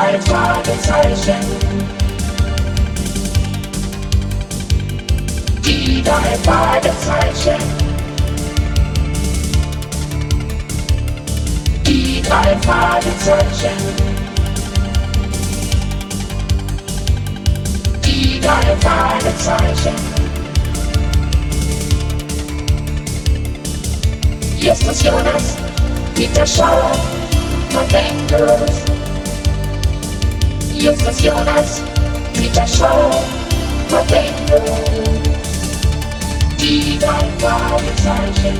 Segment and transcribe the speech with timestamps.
[0.00, 1.36] drei Fragezeichen.
[5.62, 7.60] Die drei Fragezeichen.
[11.86, 13.76] Die drei Fragezeichen.
[18.02, 19.96] Die drei Fragezeichen.
[24.58, 25.56] Justus Jonas,
[26.14, 26.92] Peter Schauer,
[27.72, 28.99] Momentos.
[30.80, 31.82] Justus Jonas,
[32.32, 33.22] Peter Schauer,
[33.90, 34.80] Momentos.
[36.58, 38.58] Die drei Fragezeichen.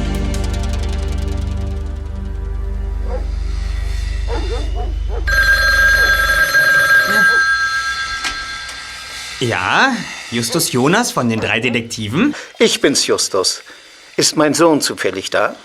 [9.40, 9.96] Ja,
[10.30, 12.34] Justus Jonas von den drei Detektiven.
[12.58, 13.62] Ich bin's, Justus.
[14.18, 15.56] Ist mein Sohn zufällig da?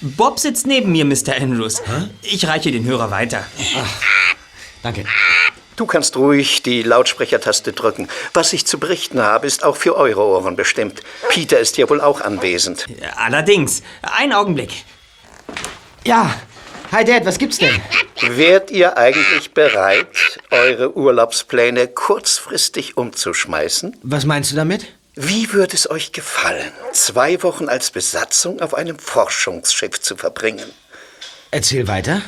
[0.00, 1.36] Bob sitzt neben mir, Mr.
[1.40, 1.80] Andrews.
[2.22, 3.46] Ich reiche den Hörer weiter.
[4.82, 5.04] Danke.
[5.76, 8.08] Du kannst ruhig die Lautsprechertaste drücken.
[8.32, 11.02] Was ich zu berichten habe, ist auch für eure Ohren bestimmt.
[11.28, 12.86] Peter ist ja wohl auch anwesend.
[13.16, 13.82] Allerdings.
[14.00, 14.70] Ein Augenblick.
[16.04, 16.34] Ja.
[16.92, 17.78] Hi Dad, was gibt's denn?
[18.20, 23.96] Wärt ihr eigentlich bereit, eure Urlaubspläne kurzfristig umzuschmeißen?
[24.02, 24.86] Was meinst du damit?
[25.14, 30.70] Wie würde es euch gefallen, zwei Wochen als Besatzung auf einem Forschungsschiff zu verbringen?
[31.50, 32.22] Erzähl weiter.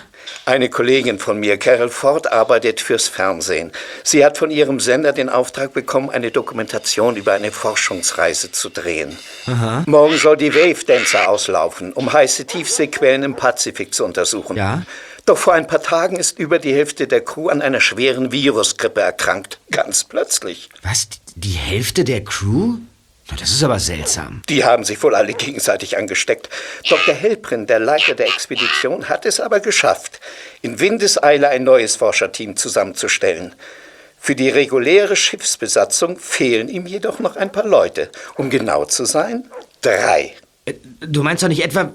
[0.45, 3.73] Eine Kollegin von mir, Carol Ford, arbeitet fürs Fernsehen.
[4.03, 9.19] Sie hat von ihrem Sender den Auftrag bekommen, eine Dokumentation über eine Forschungsreise zu drehen.
[9.47, 9.85] Aha.
[9.87, 14.57] Morgen soll die Wave Dancer auslaufen, um heiße Tiefseequellen im Pazifik zu untersuchen.
[14.57, 14.83] Ja?
[15.29, 19.03] Doch vor ein paar Tagen ist über die Hälfte der Crew an einer schweren Virusgrippe
[19.03, 19.59] erkrankt.
[19.71, 20.71] Ganz plötzlich.
[20.83, 21.09] Was?
[21.37, 22.79] Die Hälfte der Crew?
[23.37, 24.43] Das ist aber seltsam.
[24.49, 26.49] Die haben sich wohl alle gegenseitig angesteckt.
[26.89, 27.15] Dr.
[27.15, 30.21] Helprin, der Leiter der Expedition, hat es aber geschafft,
[30.63, 33.55] in Windeseile ein neues Forscherteam zusammenzustellen.
[34.19, 38.11] Für die reguläre Schiffsbesatzung fehlen ihm jedoch noch ein paar Leute.
[38.37, 39.45] Um genau zu sein,
[39.83, 40.35] drei.
[40.65, 41.93] Äh, Du meinst doch nicht etwa,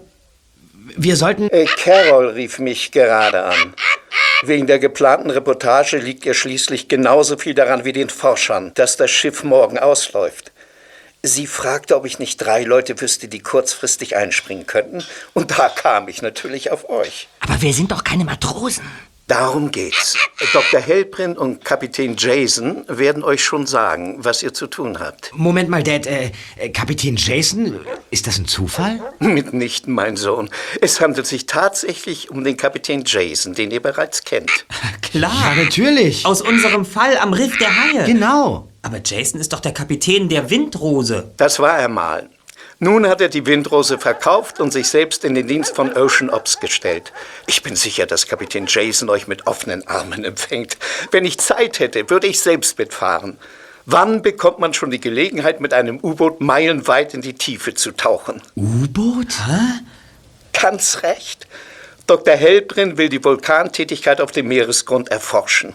[0.95, 1.49] wir sollten...
[1.49, 3.73] Äh, Carol rief mich gerade an.
[4.43, 9.11] Wegen der geplanten Reportage liegt ihr schließlich genauso viel daran wie den Forschern, dass das
[9.11, 10.52] Schiff morgen ausläuft.
[11.25, 15.05] Sie fragte, ob ich nicht drei Leute wüsste, die kurzfristig einspringen könnten.
[15.33, 17.29] Und da kam ich natürlich auf euch.
[17.39, 18.83] Aber wir sind doch keine Matrosen.
[19.27, 20.17] Darum geht's.
[20.51, 20.81] Dr.
[20.81, 25.31] Helprin und Kapitän Jason werden euch schon sagen, was ihr zu tun habt.
[25.33, 26.05] Moment mal, Dad.
[26.07, 27.79] Äh, äh, Kapitän Jason,
[28.11, 28.99] ist das ein Zufall?
[29.19, 30.49] Mitnichten, mein Sohn.
[30.81, 34.65] Es handelt sich tatsächlich um den Kapitän Jason, den ihr bereits kennt.
[35.01, 35.55] Klar.
[35.55, 36.25] Ja, natürlich.
[36.25, 38.03] Aus unserem Fall am Riff der Haie.
[38.07, 38.67] Genau.
[38.83, 41.31] Aber Jason ist doch der Kapitän der Windrose.
[41.37, 42.29] Das war er mal.
[42.79, 46.59] Nun hat er die Windrose verkauft und sich selbst in den Dienst von Ocean Ops
[46.59, 47.13] gestellt.
[47.47, 50.77] Ich bin sicher, dass Kapitän Jason euch mit offenen Armen empfängt.
[51.11, 53.37] Wenn ich Zeit hätte, würde ich selbst mitfahren.
[53.85, 58.41] Wann bekommt man schon die Gelegenheit, mit einem U-Boot meilenweit in die Tiefe zu tauchen?
[58.57, 59.47] U-Boot?
[59.47, 59.79] Hä?
[60.51, 61.47] Ganz recht.
[62.07, 62.35] Dr.
[62.35, 65.73] Hellbrin will die Vulkantätigkeit auf dem Meeresgrund erforschen.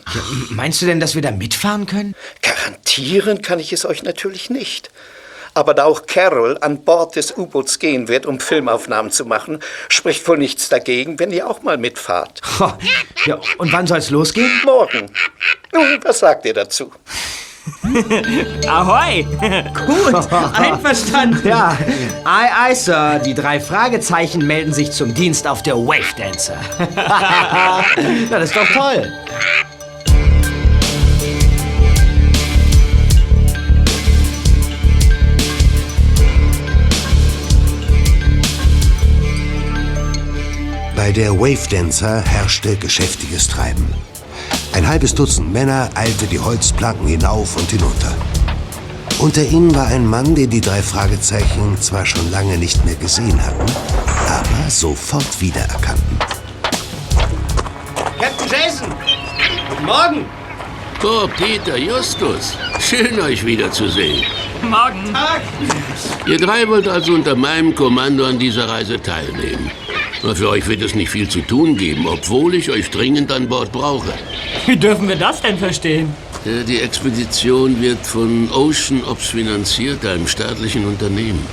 [0.50, 2.14] Meinst du denn, dass wir da mitfahren können?
[2.42, 4.90] Garantieren kann ich es euch natürlich nicht.
[5.54, 10.28] Aber da auch Carol an Bord des U-Boots gehen wird, um Filmaufnahmen zu machen, spricht
[10.28, 12.42] wohl nichts dagegen, wenn ihr auch mal mitfahrt.
[13.24, 14.50] Ja, und wann soll's losgehen?
[14.64, 15.10] Morgen.
[15.72, 16.92] Nun, was sagt ihr dazu?
[18.68, 19.24] Ahoi!
[19.24, 21.46] Gut, einverstanden.
[21.46, 21.76] Ja,
[22.24, 23.20] aye, aye, Sir.
[23.24, 26.58] Die drei Fragezeichen melden sich zum Dienst auf der Wave Dancer.
[28.30, 29.10] Das ist doch toll.
[40.96, 43.86] Bei der Wave Dancer herrschte geschäftiges Treiben.
[44.72, 48.14] Ein halbes Dutzend Männer eilte die Holzplanken hinauf und hinunter.
[49.18, 53.44] Unter ihnen war ein Mann, den die drei Fragezeichen zwar schon lange nicht mehr gesehen
[53.44, 53.66] hatten,
[54.28, 56.18] aber sofort wiedererkannten.
[58.20, 58.88] Captain Jason!
[59.68, 60.24] Guten Morgen!
[61.02, 62.56] Oh, Peter, Justus.
[62.80, 64.24] Schön, euch wiederzusehen.
[64.62, 65.14] Morgen.
[66.26, 69.70] Ihr drei wollt also unter meinem Kommando an dieser Reise teilnehmen.
[70.22, 73.70] Für euch wird es nicht viel zu tun geben, obwohl ich euch dringend an Bord
[73.72, 74.12] brauche.
[74.66, 76.12] Wie dürfen wir das denn verstehen?
[76.44, 81.46] Äh, Die Expedition wird von Ocean Ops finanziert, einem staatlichen Unternehmen.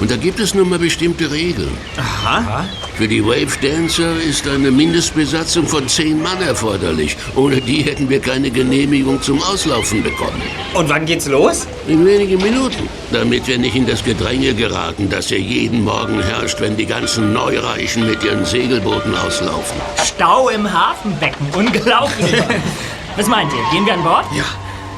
[0.00, 1.76] Und da gibt es nun mal bestimmte Regeln.
[1.98, 2.64] Aha.
[2.96, 7.18] Für die Wave Dancer ist eine Mindestbesatzung von zehn Mann erforderlich.
[7.36, 10.40] Ohne die hätten wir keine Genehmigung zum Auslaufen bekommen.
[10.72, 11.66] Und wann geht's los?
[11.86, 12.88] In wenigen Minuten.
[13.12, 17.34] Damit wir nicht in das Gedränge geraten, das hier jeden Morgen herrscht, wenn die ganzen
[17.34, 19.78] Neureichen mit ihren Segelbooten auslaufen.
[20.02, 21.46] Stau im Hafenbecken.
[21.54, 22.42] Unglaublich.
[23.16, 23.70] Was meint ihr?
[23.70, 24.24] Gehen wir an Bord?
[24.34, 24.44] Ja.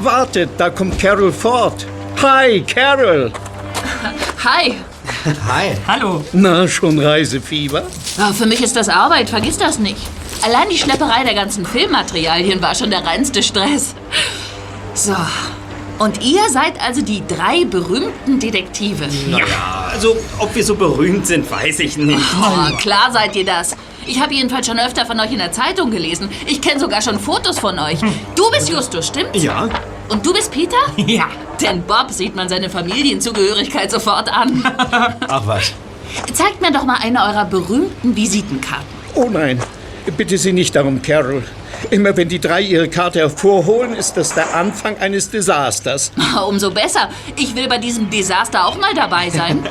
[0.01, 1.87] Wartet, da kommt Carol Ford.
[2.23, 3.33] Hi, Carol.
[4.45, 4.75] Hi.
[5.47, 5.77] Hi.
[5.87, 6.25] Hallo.
[6.33, 7.85] Na, schon Reisefieber?
[8.19, 9.99] Ah, für mich ist das Arbeit, vergiss das nicht.
[10.43, 13.95] Allein die Schlepperei der ganzen Filmmaterialien war schon der reinste Stress.
[14.95, 15.17] So.
[15.99, 19.07] Und ihr seid also die drei berühmten Detektive.
[19.29, 22.19] Ja, also ob wir so berühmt sind, weiß ich nicht.
[22.41, 23.77] Oh, klar seid ihr das.
[24.05, 26.29] Ich habe jedenfalls schon öfter von euch in der Zeitung gelesen.
[26.47, 28.01] Ich kenne sogar schon Fotos von euch.
[28.35, 29.43] Du bist Justus, stimmt's?
[29.43, 29.69] Ja.
[30.13, 30.77] Und du bist Peter?
[31.07, 31.29] Ja.
[31.61, 34.63] Denn Bob sieht man seine Familienzugehörigkeit sofort an.
[35.29, 35.73] Ach was.
[36.33, 38.87] Zeigt mir doch mal eine eurer berühmten Visitenkarten.
[39.15, 39.61] Oh nein,
[40.17, 41.45] bitte Sie nicht darum, Carol.
[41.91, 46.13] Immer wenn die drei ihre Karte hervorholen, ist das der Anfang eines Desasters.
[46.49, 47.09] Umso besser.
[47.37, 49.67] Ich will bei diesem Desaster auch mal dabei sein.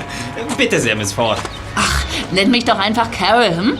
[0.57, 1.39] Bitte sehr, Miss Ford.
[1.75, 3.77] Ach, nennt mich doch einfach Carol, hm?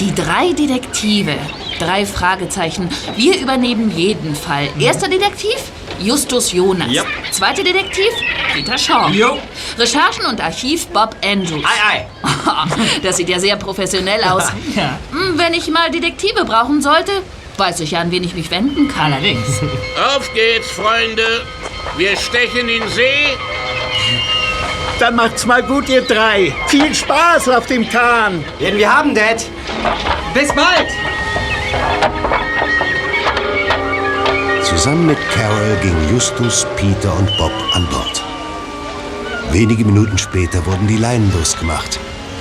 [0.00, 1.34] Die drei Detektive.
[1.78, 2.88] Drei Fragezeichen.
[3.16, 4.68] Wir übernehmen jeden Fall.
[4.78, 5.56] Erster Detektiv?
[6.00, 6.88] Justus Jonas.
[6.90, 7.04] Ja.
[7.30, 8.10] Zweiter Detektiv?
[8.54, 9.08] Peter Shaw.
[9.10, 9.38] Jo.
[9.78, 11.64] Recherchen und Archiv Bob Andrews.
[11.64, 12.06] Ei, ei.
[13.02, 14.44] Das sieht ja sehr professionell aus.
[14.76, 14.98] Ja.
[15.12, 17.12] Hm, Wenn ich mal Detektive brauchen sollte,
[17.56, 19.12] weiß ich ja, an wen ich mich wenden kann.
[19.12, 19.46] Allerdings.
[20.16, 21.44] Auf geht's, Freunde.
[21.96, 23.36] Wir stechen in See.
[25.00, 26.52] Dann macht's mal gut, ihr drei.
[26.66, 28.44] Viel Spaß auf dem Kahn.
[28.58, 29.44] Werden wir haben, Dad.
[30.34, 30.88] Bis bald!
[34.62, 38.24] Zusammen mit Carol gingen Justus, Peter und Bob an Bord.
[39.50, 41.98] Wenige Minuten später wurden die Leinen losgemacht,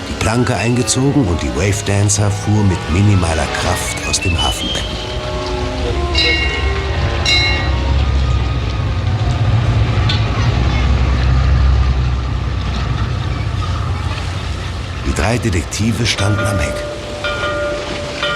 [0.09, 4.97] die Planke eingezogen und die Wave Dancer fuhr mit minimaler Kraft aus dem Hafenbecken.
[15.05, 16.86] Die drei Detektive standen am Heck.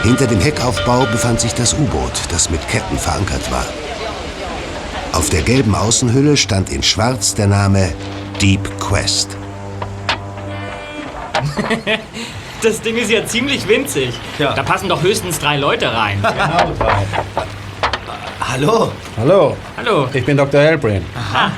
[0.04, 3.66] Hinter dem Heckaufbau befand sich das U-Boot, das mit Ketten verankert war.
[5.14, 7.94] Auf der gelben Außenhülle stand in Schwarz der Name
[8.42, 9.38] Deep Quest.
[12.64, 14.14] Das Ding ist ja ziemlich winzig.
[14.38, 14.54] Ja.
[14.54, 16.22] Da passen doch höchstens drei Leute rein.
[18.40, 18.92] Hallo.
[19.18, 20.08] Hallo, Hallo.
[20.14, 20.62] ich bin Dr.
[20.62, 21.04] Hellbrain.
[21.16, 21.50] Aha.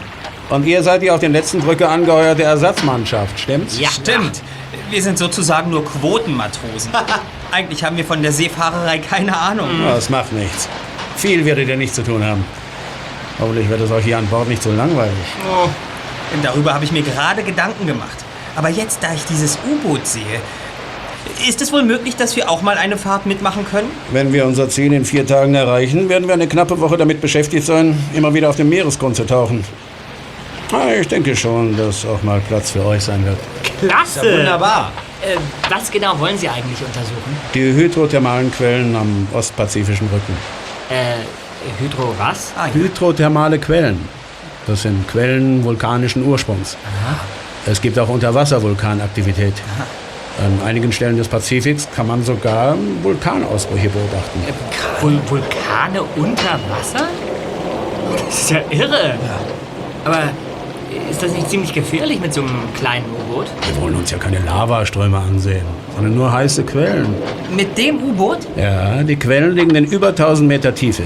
[0.50, 3.80] Und ihr seid die auf den letzten Drücker angeheuerte Ersatzmannschaft, stimmt's?
[3.80, 3.90] Ja.
[3.90, 4.42] Stimmt.
[4.90, 6.92] Wir sind sozusagen nur Quotenmatrosen.
[7.52, 9.68] Eigentlich haben wir von der Seefahrerei keine Ahnung.
[9.84, 10.68] Ja, Das macht nichts.
[11.16, 12.44] Viel werdet ihr nicht zu tun haben.
[13.40, 15.14] Hoffentlich wird es euch hier an Bord nicht so langweilig.
[15.50, 15.68] Oh,
[16.34, 18.18] denn darüber habe ich mir gerade Gedanken gemacht.
[18.56, 20.22] Aber jetzt, da ich dieses U-Boot sehe,
[21.48, 23.90] ist es wohl möglich, dass wir auch mal eine Fahrt mitmachen können?
[24.12, 27.66] Wenn wir unser Ziel in vier Tagen erreichen, werden wir eine knappe Woche damit beschäftigt
[27.66, 29.64] sein, immer wieder auf dem Meeresgrund zu tauchen.
[30.74, 33.38] Ah, Ich denke schon, dass auch mal Platz für euch sein wird.
[33.80, 34.22] Klasse.
[34.40, 34.92] Wunderbar.
[35.22, 35.38] Äh,
[35.70, 37.38] was genau wollen Sie eigentlich untersuchen?
[37.54, 40.36] Die hydrothermalen Quellen am ostpazifischen Rücken.
[40.90, 41.16] Äh,
[41.82, 42.52] Hydro was?
[42.58, 42.74] Ah, ja.
[42.74, 44.00] Hydrothermale Quellen.
[44.68, 46.76] Das sind Quellen vulkanischen Ursprungs.
[47.66, 49.54] Es gibt auch Unterwasservulkanaktivität.
[50.40, 54.42] An einigen Stellen des Pazifiks kann man sogar Vulkanausbrüche beobachten.
[55.00, 57.08] Vul Vulkane unter Wasser?
[58.28, 59.14] Das ist ja irre.
[60.06, 60.24] Aber
[61.10, 63.48] ist das nicht ziemlich gefährlich mit so einem kleinen U-Boot?
[63.68, 67.08] Wir wollen uns ja keine Lavaströme ansehen, sondern nur heiße Quellen.
[67.56, 68.40] Mit dem U-Boot?
[68.56, 71.04] Ja, die Quellen liegen in über 1000 Meter Tiefe.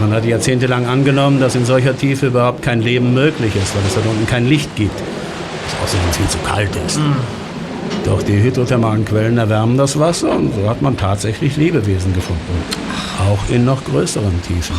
[0.00, 3.94] Man hat jahrzehntelang angenommen, dass in solcher Tiefe überhaupt kein Leben möglich ist, weil es
[3.94, 4.98] dort unten kein Licht gibt.
[4.98, 7.00] Es außerdem viel zu kalt ist.
[8.04, 12.40] Doch die hydrothermalen Quellen erwärmen das Wasser und so hat man tatsächlich Lebewesen gefunden.
[13.28, 14.74] Auch in noch größeren Tiefen.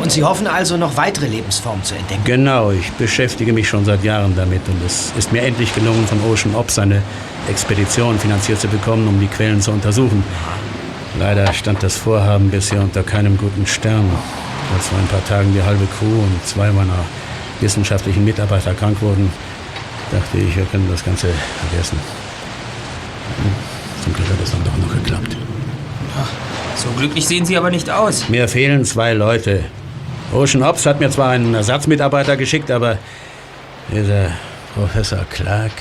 [0.00, 2.22] Und Sie hoffen also, noch weitere Lebensformen zu entdecken?
[2.24, 6.18] Genau, ich beschäftige mich schon seit Jahren damit und es ist mir endlich gelungen, von
[6.30, 7.02] Ocean Ops eine
[7.48, 10.24] Expedition finanziert zu bekommen, um die Quellen zu untersuchen.
[11.18, 14.08] Leider stand das Vorhaben bisher unter keinem guten Stern.
[14.74, 17.04] Als vor ein paar Tagen die halbe Crew und zwei meiner
[17.60, 19.30] wissenschaftlichen Mitarbeiter krank wurden,
[20.10, 21.28] dachte ich, wir können das Ganze
[21.68, 21.98] vergessen.
[24.02, 25.36] Zum Glück hat es dann doch noch geklappt.
[26.76, 28.28] So glücklich sehen Sie aber nicht aus.
[28.28, 29.64] Mir fehlen zwei Leute.
[30.32, 32.98] Ocean Ops hat mir zwar einen Ersatzmitarbeiter geschickt, aber
[33.92, 34.30] dieser
[34.74, 35.72] Professor Clark,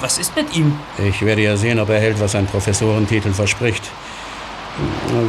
[0.00, 0.78] Was ist mit ihm?
[0.98, 3.82] ich werde ja sehen, ob er hält, was sein Professorentitel verspricht.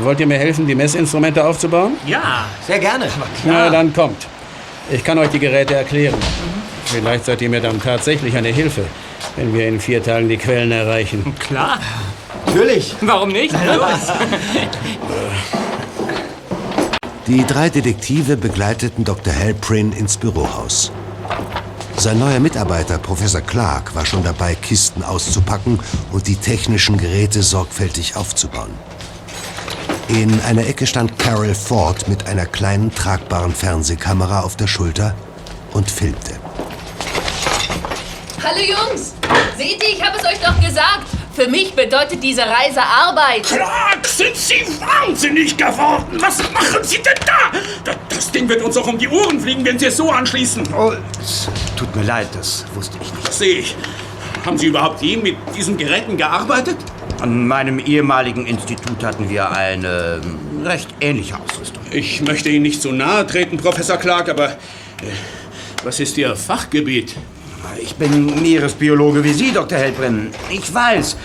[0.03, 1.93] Wollt ihr mir helfen, die Messinstrumente aufzubauen?
[2.05, 2.45] Ja.
[2.67, 3.07] Sehr gerne.
[3.45, 4.27] Na, dann kommt.
[4.91, 6.15] Ich kann euch die Geräte erklären.
[6.85, 8.85] Vielleicht seid ihr mir dann tatsächlich eine Hilfe,
[9.38, 11.33] wenn wir in vier Tagen die Quellen erreichen.
[11.39, 11.79] Klar.
[12.45, 12.95] Natürlich.
[13.01, 13.53] Warum nicht?
[13.53, 14.11] Los.
[17.29, 19.31] Die drei Detektive begleiteten Dr.
[19.31, 20.91] Halprin ins Bürohaus.
[21.95, 25.79] Sein neuer Mitarbeiter, Professor Clark, war schon dabei, Kisten auszupacken
[26.12, 28.71] und die technischen Geräte sorgfältig aufzubauen.
[30.07, 35.13] In einer Ecke stand Carol Ford mit einer kleinen tragbaren Fernsehkamera auf der Schulter
[35.74, 36.31] und filmte.
[38.43, 39.13] Hallo Jungs!
[39.55, 41.18] Seht ihr, ich habe es euch doch gesagt.
[41.33, 43.43] Für mich bedeutet diese Reise Arbeit.
[43.43, 46.17] Clark, sind Sie wahnsinnig geworden?
[46.19, 47.51] Was machen Sie denn da?
[47.86, 50.63] Da- Das Ding wird uns auch um die Ohren fliegen, wenn Sie es so anschließen.
[50.75, 53.27] Oh, es tut mir leid, das wusste ich nicht.
[53.27, 53.75] Das sehe ich.
[54.45, 56.77] Haben Sie überhaupt je mit diesen Geräten gearbeitet?
[57.21, 61.83] An meinem ehemaligen Institut hatten wir eine ähm, recht ähnliche Ausrüstung.
[61.91, 64.55] Ich möchte Ihnen nicht so nahe treten, Professor Clark, aber äh,
[65.83, 67.15] was ist Ihr Fachgebiet?
[67.81, 69.77] Ich bin Meeresbiologe wie Sie, Dr.
[69.77, 70.29] Hellbrenn.
[70.49, 71.17] Ich weiß,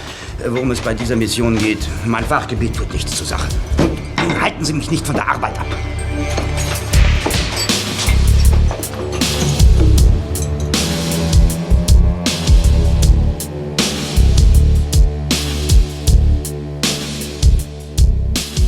[0.48, 1.86] worum es bei dieser Mission geht.
[2.04, 3.48] Mein Fachgebiet tut nichts zur Sache.
[4.40, 5.66] Halten Sie mich nicht von der Arbeit ab.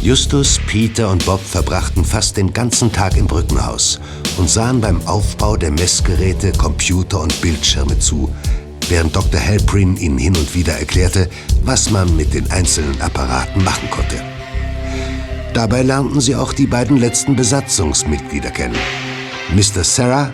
[0.02, 3.98] Justus, Peter und Bob verbrachten fast den ganzen Tag im Brückenhaus
[4.38, 8.30] und sahen beim Aufbau der Messgeräte, Computer und Bildschirme zu,
[8.88, 9.40] während Dr.
[9.40, 11.28] Halprin ihnen hin und wieder erklärte,
[11.64, 14.16] was man mit den einzelnen Apparaten machen konnte.
[15.54, 18.76] Dabei lernten sie auch die beiden letzten Besatzungsmitglieder kennen,
[19.54, 19.82] Mr.
[19.82, 20.32] Serra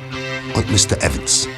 [0.55, 1.03] und Mr.
[1.03, 1.49] Evans.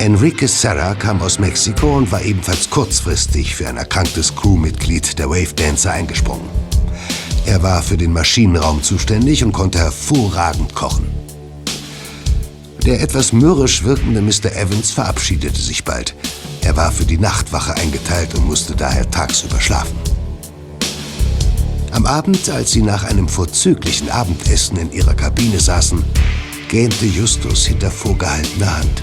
[0.00, 5.52] Enrique Serra kam aus Mexiko und war ebenfalls kurzfristig für ein erkranktes Crewmitglied der Wave
[5.54, 6.48] Dancer eingesprungen.
[7.46, 11.06] Er war für den Maschinenraum zuständig und konnte hervorragend kochen.
[12.84, 14.52] Der etwas mürrisch wirkende Mr.
[14.56, 16.14] Evans verabschiedete sich bald.
[16.62, 19.96] Er war für die Nachtwache eingeteilt und musste daher tagsüber schlafen.
[21.92, 26.02] Am Abend, als sie nach einem vorzüglichen Abendessen in ihrer Kabine saßen,
[26.68, 29.02] gähnte Justus hinter vorgehaltener Hand.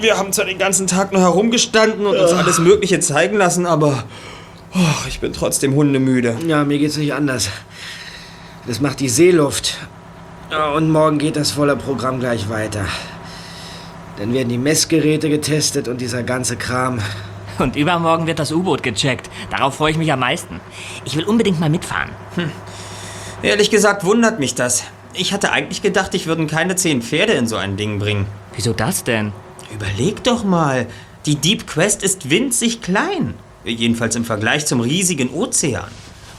[0.00, 4.04] Wir haben zwar den ganzen Tag nur herumgestanden und uns alles Mögliche zeigen lassen, aber
[4.74, 6.36] oh, ich bin trotzdem hundemüde.
[6.46, 7.50] Ja, mir geht's nicht anders.
[8.66, 9.78] Das macht die Seeluft.
[10.76, 12.84] Und morgen geht das volle Programm gleich weiter.
[14.18, 17.00] Dann werden die Messgeräte getestet und dieser ganze Kram.
[17.58, 19.30] Und übermorgen wird das U-Boot gecheckt.
[19.50, 20.60] Darauf freue ich mich am meisten.
[21.04, 22.10] Ich will unbedingt mal mitfahren.
[23.42, 24.84] Ehrlich gesagt wundert mich das.
[25.14, 28.26] Ich hatte eigentlich gedacht, ich würden keine zehn Pferde in so ein Ding bringen.
[28.54, 29.32] Wieso das denn?
[29.74, 30.86] Überleg doch mal.
[31.26, 33.34] Die Deep Quest ist winzig klein.
[33.64, 35.88] Jedenfalls im Vergleich zum riesigen Ozean.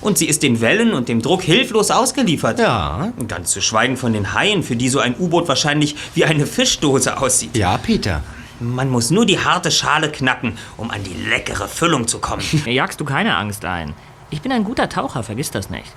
[0.02, 2.60] Und sie ist den Wellen und dem Druck hilflos ausgeliefert.
[2.60, 3.14] Ja.
[3.28, 7.22] Ganz zu schweigen von den Haien, für die so ein U-Boot wahrscheinlich wie eine Fischdose
[7.22, 7.56] aussieht.
[7.56, 8.24] Ja, Peter.
[8.60, 12.44] Man muss nur die harte Schale knacken, um an die leckere Füllung zu kommen.
[12.66, 13.94] Mir jagst du keine Angst ein.
[14.32, 15.92] Ich bin ein guter Taucher, vergiss das nicht.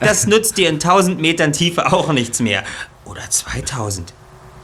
[0.00, 2.64] Das nützt dir in 1000 Metern Tiefe auch nichts mehr.
[3.04, 4.14] Oder 2000.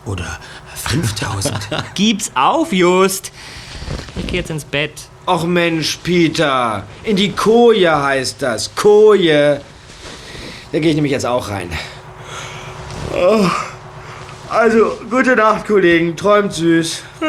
[0.06, 0.38] Oder
[0.74, 1.68] 5000.
[1.94, 3.32] Gib's auf, Just.
[4.16, 4.92] Ich geh jetzt ins Bett.
[5.26, 6.84] Och Mensch, Peter.
[7.04, 8.74] In die Koje heißt das.
[8.74, 9.60] Koje.
[10.72, 11.70] Da gehe ich nämlich jetzt auch rein.
[13.14, 13.46] Oh.
[14.50, 16.16] Also, gute Nacht, Kollegen.
[16.16, 17.02] Träumt süß.
[17.20, 17.24] Oh,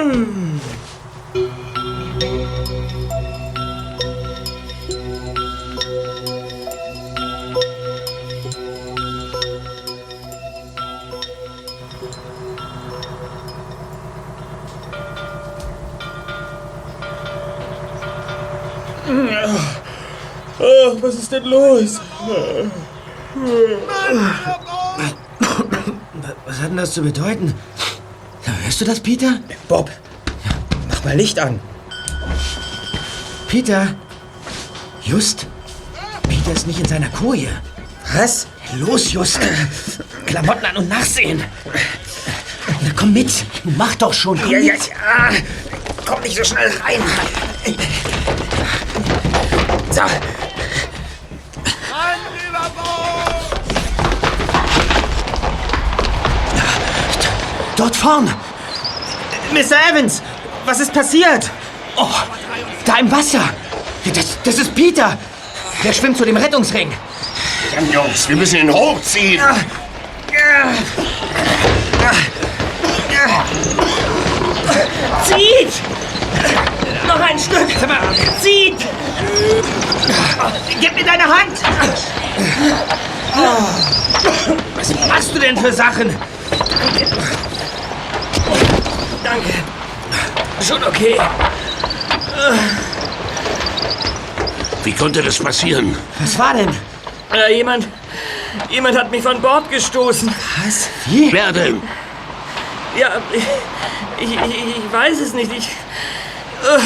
[21.02, 22.00] was ist denn los?
[26.46, 27.54] Was hat denn das zu bedeuten?
[28.64, 29.40] Hörst du das, Peter?
[29.68, 29.90] Bob,
[30.90, 31.60] mach mal Licht an.
[33.48, 33.96] Peter?
[35.02, 35.48] Just?
[36.28, 37.50] Peter ist nicht in seiner Koje.
[38.14, 38.48] Was?
[38.78, 39.40] Los, Just.
[40.26, 41.44] Klamotten an und nachsehen.
[42.82, 43.32] Na, komm mit.
[43.64, 44.40] Mach doch schon.
[44.40, 45.30] Komm Ja, ja, ja.
[46.06, 47.02] Komm nicht so schnell rein.
[49.92, 50.02] So.
[57.80, 58.28] Dort vorn.
[59.54, 59.78] Mr.
[59.90, 60.22] Evans,
[60.66, 61.50] was ist passiert?
[61.96, 62.10] Oh,
[62.84, 63.40] da im Wasser.
[64.14, 65.18] Das, das ist Peter.
[65.82, 66.92] Der schwimmt zu dem Rettungsring.
[67.74, 69.42] Dann, Jungs, wir müssen ihn hochziehen.
[75.24, 75.72] Zieht!
[77.08, 77.70] Noch ein Stück!
[78.42, 78.78] Zieht!
[80.82, 81.62] Gib mir deine Hand!
[84.76, 86.14] Was machst du denn für Sachen?
[89.24, 89.54] Danke.
[90.62, 91.20] Schon okay.
[94.84, 95.96] Wie konnte das passieren?
[96.20, 96.70] Was war denn?
[97.34, 97.88] Äh, jemand.
[98.70, 100.34] Jemand hat mich von Bord gestoßen.
[100.64, 100.90] Was?
[101.06, 101.32] Wie?
[101.32, 101.82] Wer denn?
[102.98, 103.44] Ja, ich,
[104.22, 105.52] ich, ich, weiß es nicht.
[105.56, 105.68] Ich.
[105.68, 106.80] Äh,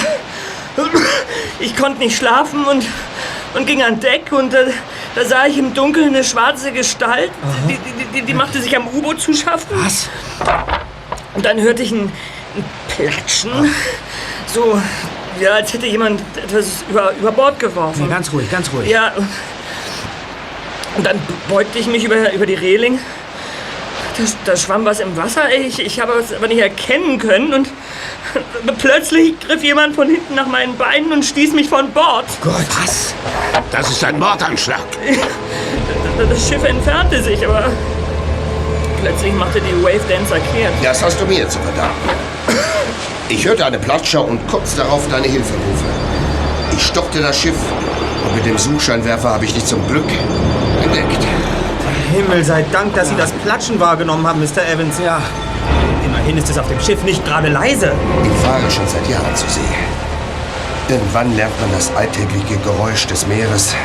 [1.60, 2.84] ich konnte nicht schlafen und,
[3.54, 4.66] und ging an Deck und da,
[5.16, 7.32] da sah ich im Dunkeln eine schwarze Gestalt.
[7.68, 9.68] Die, die, die, die machte sich am U-Boot zu schaffen.
[9.72, 10.10] Was?
[11.34, 12.12] Und dann hörte ich ein,
[12.56, 13.52] ein Platschen.
[14.54, 14.80] So,
[15.40, 18.04] ja, als hätte jemand etwas über, über Bord geworfen.
[18.04, 18.90] Nee, ganz ruhig, ganz ruhig.
[18.90, 19.28] Ja, und-
[20.96, 23.00] und dann beugte ich mich über, über die Reling.
[24.16, 25.52] Da, da schwamm was im Wasser.
[25.52, 27.52] Ich, ich habe es aber nicht erkennen können.
[27.52, 27.70] Und
[28.78, 32.26] plötzlich griff jemand von hinten nach meinen Beinen und stieß mich von Bord.
[32.44, 32.54] Gott.
[32.80, 33.16] Was?
[33.72, 34.84] Das ist ein Mordanschlag.
[36.30, 37.72] Das Schiff entfernte sich, aber
[39.04, 40.74] plötzlich machte die Wave Dancer kehrt.
[40.82, 42.10] Das hast du mir zu verdanken.
[43.28, 45.86] Ich hörte eine Platscher und kurz darauf deine Hilferufe.
[46.72, 47.56] Ich stoppte das Schiff
[48.26, 50.10] und mit dem Suchscheinwerfer habe ich dich zum Glück
[50.84, 51.28] entdeckt.
[52.14, 54.66] Himmel sei Dank, dass Sie das Platschen wahrgenommen haben, Mr.
[54.72, 54.96] Evans.
[55.04, 55.22] Ja.
[56.06, 57.92] Immerhin ist es auf dem Schiff nicht gerade leise.
[58.24, 59.60] Ich fahre schon seit Jahren zur See.
[60.90, 63.76] Irgendwann lernt man das alltägliche Geräusch des Meeres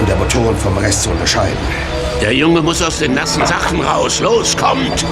[0.00, 1.56] und der Motoren vom Rest zu unterscheiden.
[2.24, 4.18] Der Junge muss aus den nassen Sachen raus.
[4.20, 5.04] Los, kommt!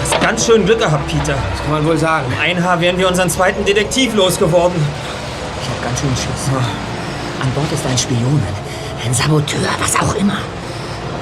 [0.00, 1.34] Hast ganz schön Glück gehabt, Peter.
[1.50, 2.32] Das kann man wohl sagen.
[2.32, 4.80] Um ein Haar wären wir unseren zweiten Detektiv losgeworden.
[5.60, 6.54] Ich hab ganz schön Schiss.
[7.42, 8.40] An Bord ist ein Spion,
[9.04, 10.38] ein Saboteur, was auch immer.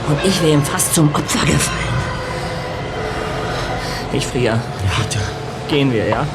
[0.09, 1.79] Und ich wäre ihm fast zum Opfer gefallen.
[4.13, 4.61] Ich friere.
[4.95, 5.25] Peter.
[5.69, 6.27] Gehen wir, ja?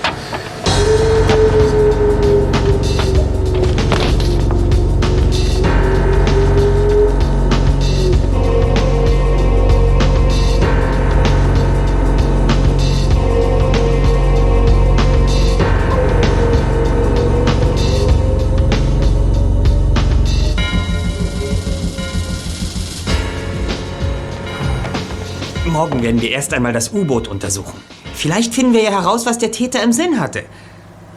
[25.77, 27.79] Morgen werden wir erst einmal das U-Boot untersuchen.
[28.15, 30.43] Vielleicht finden wir ja heraus, was der Täter im Sinn hatte.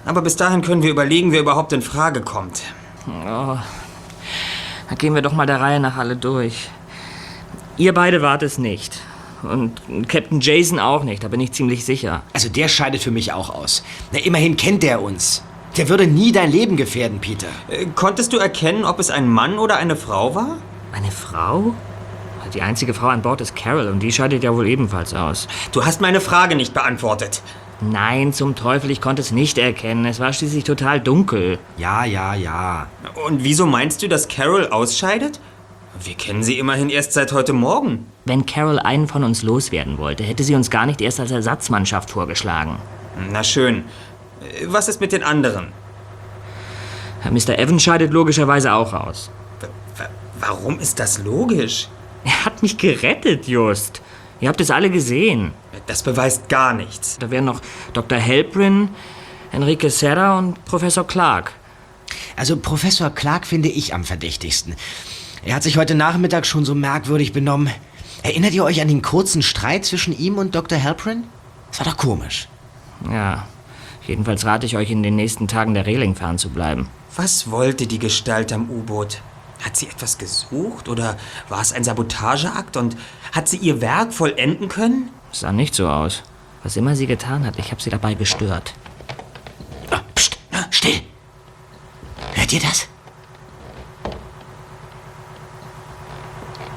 [0.04, 2.60] Aber bis dahin können wir überlegen, wer überhaupt in Frage kommt.
[3.08, 3.56] Oh.
[4.86, 6.68] Dann gehen wir doch mal der Reihe nach alle durch.
[7.78, 9.00] Ihr beide wart es nicht.
[9.42, 12.22] Und Captain Jason auch nicht, da bin ich ziemlich sicher.
[12.34, 13.82] Also der scheidet für mich auch aus.
[14.12, 15.42] Na, immerhin kennt er uns.
[15.78, 17.48] Der würde nie dein Leben gefährden, Peter.
[17.70, 20.58] Äh, konntest du erkennen, ob es ein Mann oder eine Frau war?
[20.92, 21.72] Eine Frau?
[22.54, 25.48] Die einzige Frau an Bord ist Carol und die scheidet ja wohl ebenfalls aus.
[25.72, 27.42] Du hast meine Frage nicht beantwortet.
[27.80, 30.04] Nein, zum Teufel, ich konnte es nicht erkennen.
[30.04, 31.58] Es war schließlich total dunkel.
[31.78, 32.88] Ja, ja, ja.
[33.26, 35.40] Und wieso meinst du, dass Carol ausscheidet?
[36.02, 38.06] Wir kennen sie immerhin erst seit heute Morgen.
[38.26, 42.10] Wenn Carol einen von uns loswerden wollte, hätte sie uns gar nicht erst als Ersatzmannschaft
[42.10, 42.76] vorgeschlagen.
[43.32, 43.84] Na schön.
[44.66, 45.68] Was ist mit den anderen?
[47.30, 47.58] Mr.
[47.58, 49.30] Evans scheidet logischerweise auch aus.
[49.60, 50.04] W
[50.38, 51.88] warum ist das logisch?
[52.24, 54.02] Er hat mich gerettet, Just.
[54.40, 55.52] Ihr habt es alle gesehen.
[55.86, 57.18] Das beweist gar nichts.
[57.18, 57.60] Da wären noch
[57.92, 58.18] Dr.
[58.18, 58.88] Helprin,
[59.52, 61.52] Enrique Serra und Professor Clark.
[62.36, 64.76] Also Professor Clark finde ich am verdächtigsten.
[65.44, 67.70] Er hat sich heute Nachmittag schon so merkwürdig benommen.
[68.22, 70.82] Erinnert ihr euch an den kurzen Streit zwischen ihm und Dr.
[70.82, 71.24] Halprin?
[71.70, 72.48] Das war doch komisch.
[73.10, 73.46] Ja,
[74.06, 76.88] jedenfalls rate ich euch, in den nächsten Tagen der Reling fernzubleiben.
[77.16, 79.22] Was wollte die Gestalt am U-Boot?
[79.64, 81.16] Hat sie etwas gesucht oder
[81.48, 82.96] war es ein Sabotageakt und
[83.32, 85.10] hat sie ihr Werk vollenden können?
[85.32, 86.22] Es sah nicht so aus.
[86.62, 88.74] Was immer sie getan hat, ich habe sie dabei gestört.
[89.90, 91.00] Ah, pst, na, still.
[92.34, 92.88] Hört ihr das?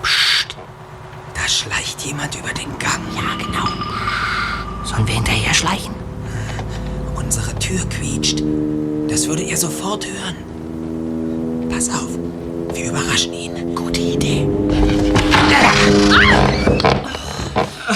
[0.02, 0.56] Psst.
[1.34, 3.04] Da schleicht jemand über den Gang.
[3.16, 3.68] Ja, genau.
[4.86, 5.94] Sollen wir hinterher schleichen?
[7.16, 8.42] Unsere Tür quietscht.
[9.10, 11.70] Das würde er sofort hören.
[11.70, 12.18] Pass auf,
[12.76, 13.76] wir überraschen ihn.
[13.76, 14.48] Gute Idee.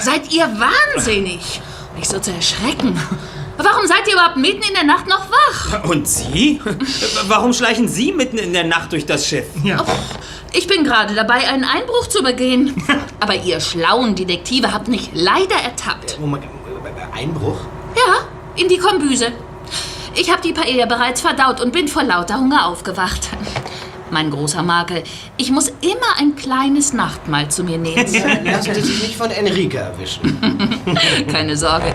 [0.01, 1.61] Seid ihr wahnsinnig?
[1.95, 2.99] Nicht so zu erschrecken.
[3.57, 5.83] Warum seid ihr überhaupt mitten in der Nacht noch wach?
[5.89, 6.61] Und Sie?
[7.27, 9.45] Warum schleichen Sie mitten in der Nacht durch das Schiff?
[9.63, 9.83] Ja.
[9.85, 9.91] Oh,
[10.53, 12.83] ich bin gerade dabei, einen Einbruch zu begehen.
[13.19, 16.19] Aber ihr schlauen Detektive habt mich leider ertappt.
[16.19, 16.45] Moment,
[17.11, 17.57] Einbruch?
[17.95, 19.31] Ja, in die Kombüse.
[20.13, 23.29] Ich habe die Paella bereits verdaut und bin vor lauter Hunger aufgewacht.
[24.11, 25.03] Mein großer Makel,
[25.37, 27.97] ich muss immer ein kleines Nachtmahl zu mir nehmen.
[28.45, 30.39] Lassen Sie sich nicht von Enrique erwischen.
[31.31, 31.93] Keine Sorge.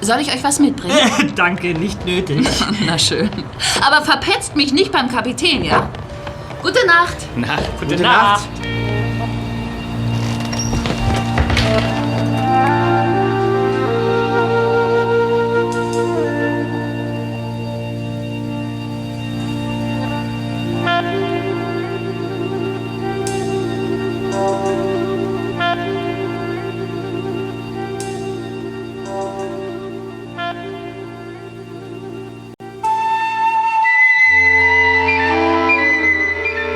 [0.00, 1.32] Soll ich euch was mitbringen?
[1.36, 2.46] Danke, nicht nötig.
[2.86, 3.30] Na schön.
[3.80, 5.88] Aber verpetzt mich nicht beim Kapitän, ja?
[6.62, 7.16] Gute Nacht.
[7.36, 8.48] Na, Gute Nacht.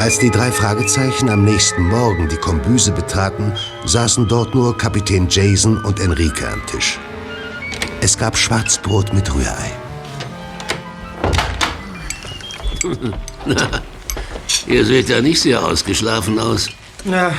[0.09, 3.53] Als die drei Fragezeichen am nächsten Morgen die Kombüse betraten,
[3.85, 6.99] saßen dort nur Kapitän Jason und Enrique am Tisch.
[8.01, 9.71] Es gab Schwarzbrot mit Rührei.
[13.45, 13.83] Na,
[14.67, 16.71] ihr seht ja nicht sehr ausgeschlafen aus.
[17.05, 17.35] Na,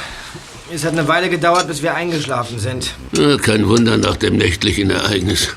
[0.71, 2.93] es hat eine Weile gedauert, bis wir eingeschlafen sind.
[3.13, 5.55] Na, kein Wunder nach dem nächtlichen Ereignis.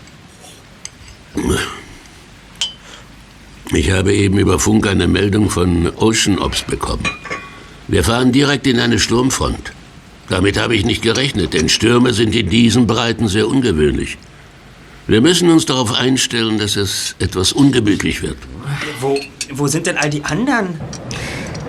[3.74, 7.08] Ich habe eben über Funk eine Meldung von Ocean Ops bekommen.
[7.88, 9.72] Wir fahren direkt in eine Sturmfront.
[10.28, 14.18] Damit habe ich nicht gerechnet, denn Stürme sind in diesen Breiten sehr ungewöhnlich.
[15.06, 18.36] Wir müssen uns darauf einstellen, dass es etwas ungemütlich wird.
[19.00, 19.18] Wo,
[19.52, 20.78] wo sind denn all die anderen?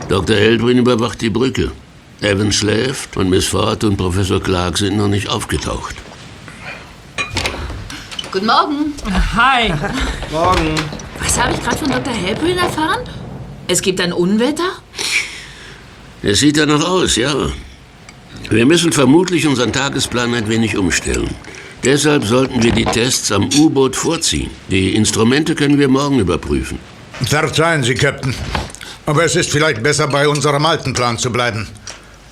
[0.10, 0.36] Dr.
[0.36, 1.72] Heldwin überwacht die Brücke.
[2.22, 5.96] Evan schläft und Miss Ford und Professor Clark sind noch nicht aufgetaucht.
[8.30, 8.94] Guten Morgen.
[9.36, 9.74] Hi.
[10.32, 10.76] Morgen.
[11.36, 12.14] Was habe ich gerade von Dr.
[12.14, 13.00] Helbrin erfahren?
[13.68, 14.70] Es gibt ein Unwetter?
[16.22, 17.34] Es sieht danach aus, ja.
[18.52, 21.34] Wir müssen vermutlich unseren Tagesplan ein wenig umstellen.
[21.84, 24.52] Deshalb sollten wir die Tests am U-Boot vorziehen.
[24.70, 26.78] Die Instrumente können wir morgen überprüfen.
[27.26, 28.36] Verzeihen Sie, Captain.
[29.08, 31.68] Aber es ist vielleicht besser, bei unserem alten Plan zu bleiben.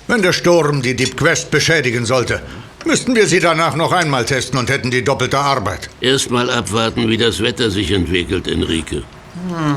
[0.06, 2.40] Wenn der Sturm die Deep Quest beschädigen sollte,
[2.86, 5.90] müssten wir sie danach noch einmal testen und hätten die doppelte Arbeit.
[6.00, 9.02] Erstmal abwarten, wie das Wetter sich entwickelt, Enrique.
[9.48, 9.76] Hm.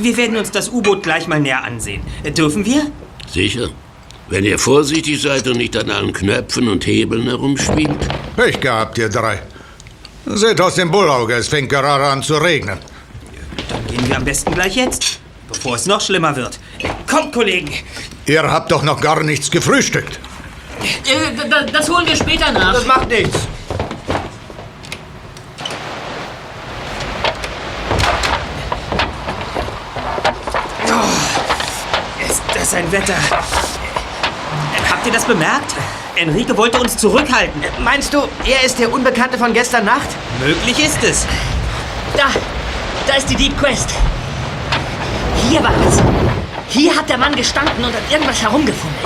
[0.00, 2.02] Wir werden uns das U-Boot gleich mal näher ansehen.
[2.22, 2.90] Äh, Dürfen wir?
[3.30, 3.68] Sicher.
[4.28, 7.98] Wenn ihr vorsichtig seid und nicht an allen Knöpfen und Hebeln herumspielt.
[8.36, 9.42] Pech gehabt, ihr drei.
[10.26, 12.78] Seht aus dem Bullauge, es fängt gerade an zu regnen.
[13.68, 16.60] Dann gehen wir am besten gleich jetzt, bevor es noch schlimmer wird.
[17.08, 17.72] Kommt, Kollegen!
[18.26, 20.20] Ihr habt doch noch gar nichts gefrühstückt.
[20.82, 22.72] Äh, da- das holen wir später nach.
[22.72, 23.36] Das macht nichts.
[30.88, 33.12] Oh, ist das ein Wetter?
[33.14, 35.74] Äh, Habt ihr das bemerkt?
[36.16, 37.62] Enrique wollte uns zurückhalten.
[37.82, 40.08] Meinst du, er ist der Unbekannte von gestern Nacht?
[40.44, 41.26] Möglich ist es.
[42.16, 42.24] Da,
[43.06, 43.90] da ist die Deep Quest.
[45.48, 45.98] Hier war es.
[46.68, 48.98] Hier hat der Mann gestanden und hat irgendwas herumgefummelt.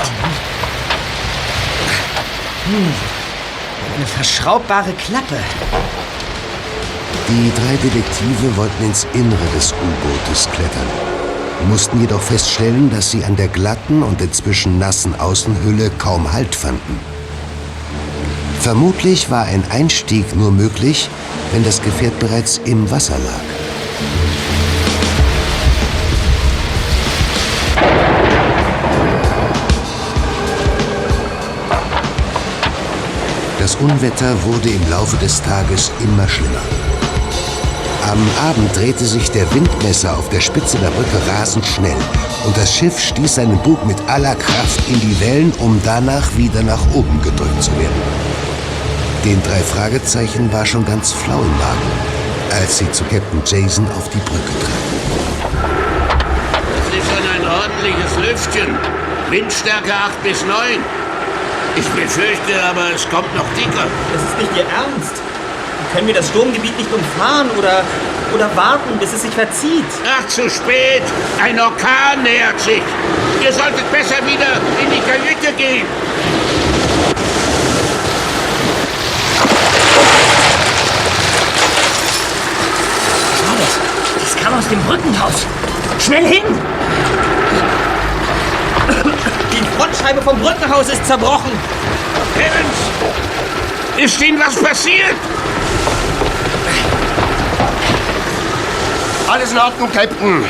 [2.66, 3.94] Hm.
[3.94, 5.36] Eine verschraubbare Klappe.
[7.28, 10.86] Die drei Detektive wollten ins Innere des U-Bootes klettern,
[11.68, 16.98] mussten jedoch feststellen, dass sie an der glatten und inzwischen nassen Außenhülle kaum Halt fanden.
[18.60, 21.10] Vermutlich war ein Einstieg nur möglich,
[21.52, 23.53] wenn das Gefährt bereits im Wasser lag.
[33.74, 36.62] Das Unwetter wurde im Laufe des Tages immer schlimmer.
[38.08, 41.96] Am Abend drehte sich der Windmesser auf der Spitze der Brücke rasend schnell
[42.46, 46.62] und das Schiff stieß seinen Bug mit aller Kraft in die Wellen, um danach wieder
[46.62, 48.02] nach oben gedrückt zu werden.
[49.24, 51.90] Den drei Fragezeichen war schon ganz flau im Magen,
[52.52, 54.94] als sie zu Captain Jason auf die Brücke traten.
[56.76, 58.78] Das ist schon ein ordentliches Lüftchen.
[59.30, 61.03] Windstärke 8 bis 9.
[61.76, 63.86] Ich befürchte aber, es kommt noch dicker.
[64.12, 65.20] Das ist nicht Ihr Ernst.
[65.92, 67.82] Können wir das Sturmgebiet nicht umfahren oder,
[68.32, 69.84] oder warten, bis es sich verzieht?
[70.06, 71.02] Ach, zu spät.
[71.42, 72.82] Ein Orkan nähert sich.
[73.42, 75.86] Ihr solltet besser wieder in die Kajüte gehen.
[84.20, 85.46] Das kam aus dem Brückenhaus.
[85.98, 86.44] Schnell hin!
[89.74, 91.50] Die Frontscheibe vom Brückenhaus ist zerbrochen.
[92.36, 94.04] Evans!
[94.04, 95.16] Ist Ihnen was passiert?
[99.28, 100.44] Alles in Ordnung, Captain.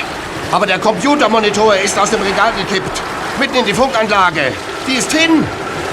[0.52, 3.00] Aber der Computermonitor ist aus dem Regal gekippt.
[3.38, 4.52] Mitten in die Funkanlage.
[4.86, 5.46] Die ist hin.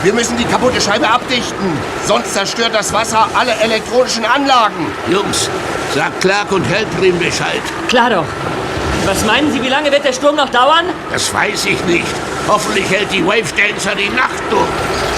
[0.04, 1.78] Wir müssen die kaputte Scheibe abdichten.
[2.06, 4.88] Sonst zerstört das Wasser alle elektronischen Anlagen.
[5.10, 5.50] Jungs,
[5.96, 7.62] sagt Clark und Heldrin Bescheid.
[7.88, 8.26] Klar doch.
[9.06, 10.86] Was meinen Sie, wie lange wird der Sturm noch dauern?
[11.12, 12.06] Das weiß ich nicht.
[12.48, 15.11] Hoffentlich hält die Wave Dancer die Nacht durch.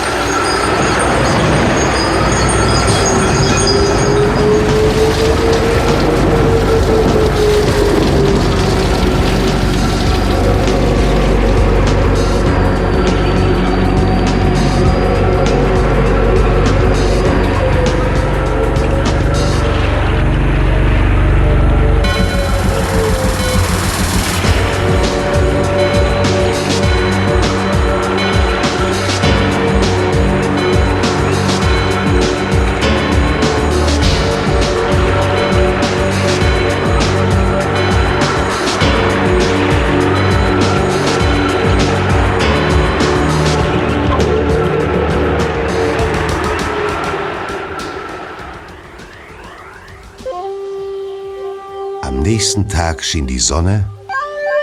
[52.56, 53.90] Nächsten Tag schien die Sonne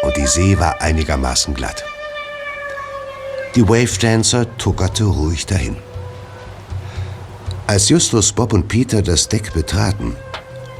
[0.02, 1.82] und die See war einigermaßen glatt.
[3.56, 5.76] Die Wave Dancer tuckerte ruhig dahin.
[7.66, 10.14] Als Justus, Bob und Peter das Deck betraten,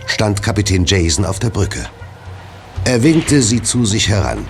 [0.07, 1.85] stand Kapitän Jason auf der Brücke.
[2.85, 4.46] Er winkte sie zu sich heran.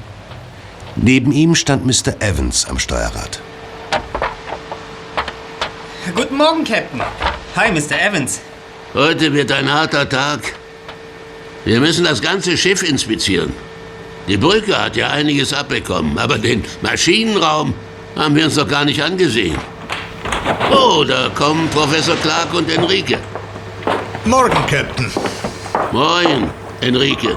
[0.97, 2.21] Neben ihm stand Mr.
[2.21, 3.41] Evans am Steuerrad.
[6.15, 7.01] Guten Morgen, Captain.
[7.57, 7.99] Hi, Mr.
[7.99, 8.41] Evans.
[8.93, 10.60] Heute wird ein harter Tag.
[11.65, 13.53] Wir müssen das ganze Schiff inspizieren.
[14.29, 17.75] Die Brücke hat ja einiges abbekommen, aber den Maschinenraum
[18.17, 19.59] haben wir uns noch gar nicht angesehen.
[20.71, 23.19] Oh, da kommen Professor Clark und Enrique.
[24.25, 25.11] Morgen, Captain.
[25.93, 27.37] Moin, Enrique.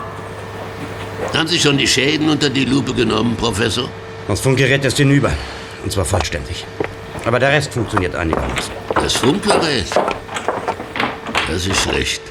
[1.34, 3.90] Haben Sie schon die Schäden unter die Lupe genommen, Professor?
[4.28, 5.32] Das Funkgerät ist hinüber.
[5.84, 6.66] Und zwar vollständig.
[7.26, 8.72] Aber der Rest funktioniert einigermaßen.
[8.96, 9.88] Das Funkgerät?
[11.48, 12.22] Das ist schlecht.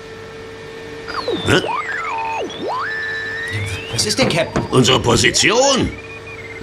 [1.46, 1.60] Hä?
[4.02, 4.64] Was ist denn, Captain?
[4.72, 5.88] Unsere Position?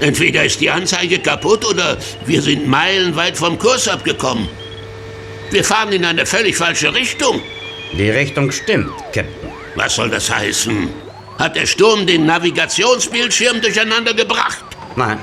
[0.01, 4.49] Entweder ist die Anzeige kaputt oder wir sind meilenweit vom Kurs abgekommen.
[5.49, 7.41] Wir fahren in eine völlig falsche Richtung.
[7.93, 9.53] Die Richtung stimmt, Captain.
[9.75, 10.89] Was soll das heißen?
[11.37, 14.65] Hat der Sturm den Navigationsbildschirm durcheinander gebracht?
[14.97, 15.17] Nein,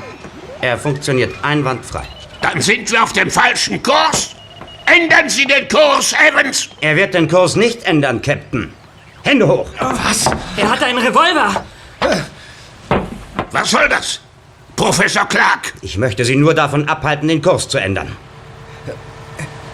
[0.62, 2.04] er funktioniert einwandfrei.
[2.40, 4.34] Dann sind wir auf dem falschen Kurs.
[4.86, 6.70] Ändern Sie den Kurs, Evans!
[6.80, 8.72] Er wird den Kurs nicht ändern, Captain.
[9.22, 9.68] Hände hoch!
[9.78, 10.24] Was?
[10.56, 11.65] Er hat einen Revolver!
[13.50, 14.20] Was soll das?
[14.76, 15.72] Professor Clark!
[15.80, 18.14] Ich möchte Sie nur davon abhalten, den Kurs zu ändern.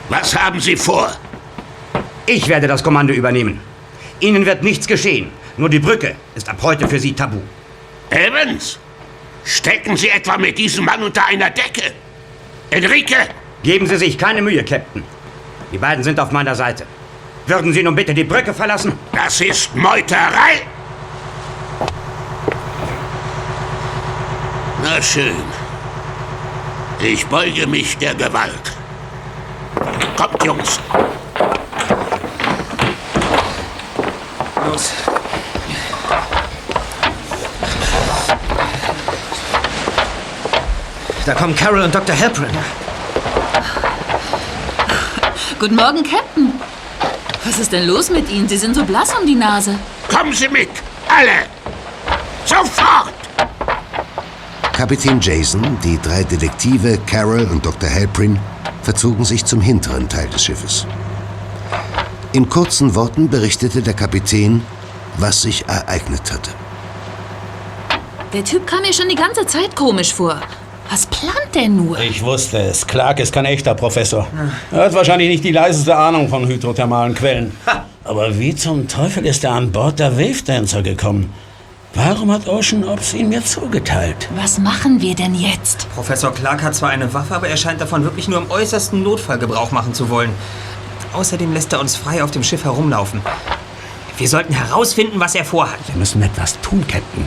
[0.08, 1.10] Was haben Sie vor?
[2.26, 3.60] Ich werde das Kommando übernehmen.
[4.20, 5.30] Ihnen wird nichts geschehen.
[5.56, 7.38] Nur die Brücke ist ab heute für Sie tabu.
[8.10, 8.78] Evans!
[9.44, 11.92] Stecken Sie etwa mit diesem Mann unter einer Decke?
[12.70, 13.16] Enrique!
[13.62, 15.02] Geben Sie sich keine Mühe, Captain.
[15.72, 16.86] Die beiden sind auf meiner Seite.
[17.46, 18.92] Würden Sie nun bitte die Brücke verlassen?
[19.12, 20.62] Das ist Meuterei!
[24.82, 25.36] Na schön.
[27.00, 28.72] Ich beuge mich der Gewalt.
[30.16, 30.80] Kommt, Jungs.
[34.66, 34.92] Los.
[41.24, 42.18] Da kommen Carol und Dr.
[42.18, 42.50] Halprin.
[45.60, 46.60] Guten Morgen, Captain.
[47.44, 48.48] Was ist denn los mit Ihnen?
[48.48, 49.78] Sie sind so blass um die Nase.
[50.12, 50.70] Kommen Sie mit!
[51.08, 51.46] Alle!
[52.44, 53.21] Sofort!
[54.72, 57.88] Kapitän Jason, die drei Detektive Carol und Dr.
[57.90, 58.38] Halprin
[58.82, 60.86] verzogen sich zum hinteren Teil des Schiffes.
[62.32, 64.62] In kurzen Worten berichtete der Kapitän,
[65.18, 66.50] was sich ereignet hatte.
[68.32, 70.40] Der Typ kam mir schon die ganze Zeit komisch vor.
[70.90, 71.98] Was plant der nur?
[72.00, 72.86] Ich wusste es.
[72.86, 74.26] Clark ist kein echter Professor.
[74.70, 77.54] Er hat wahrscheinlich nicht die leiseste Ahnung von hydrothermalen Quellen.
[78.04, 81.32] Aber wie zum Teufel ist er an Bord der Wave Dancer gekommen?
[81.94, 84.28] Warum hat Ocean Ops ihn mir zugeteilt?
[84.34, 85.86] Was machen wir denn jetzt?
[85.94, 89.38] Professor Clark hat zwar eine Waffe, aber er scheint davon wirklich nur im äußersten Notfall
[89.38, 90.30] Gebrauch machen zu wollen.
[91.12, 93.20] Außerdem lässt er uns frei auf dem Schiff herumlaufen.
[94.16, 95.80] Wir sollten herausfinden, was er vorhat.
[95.88, 97.26] Wir müssen etwas tun, Captain.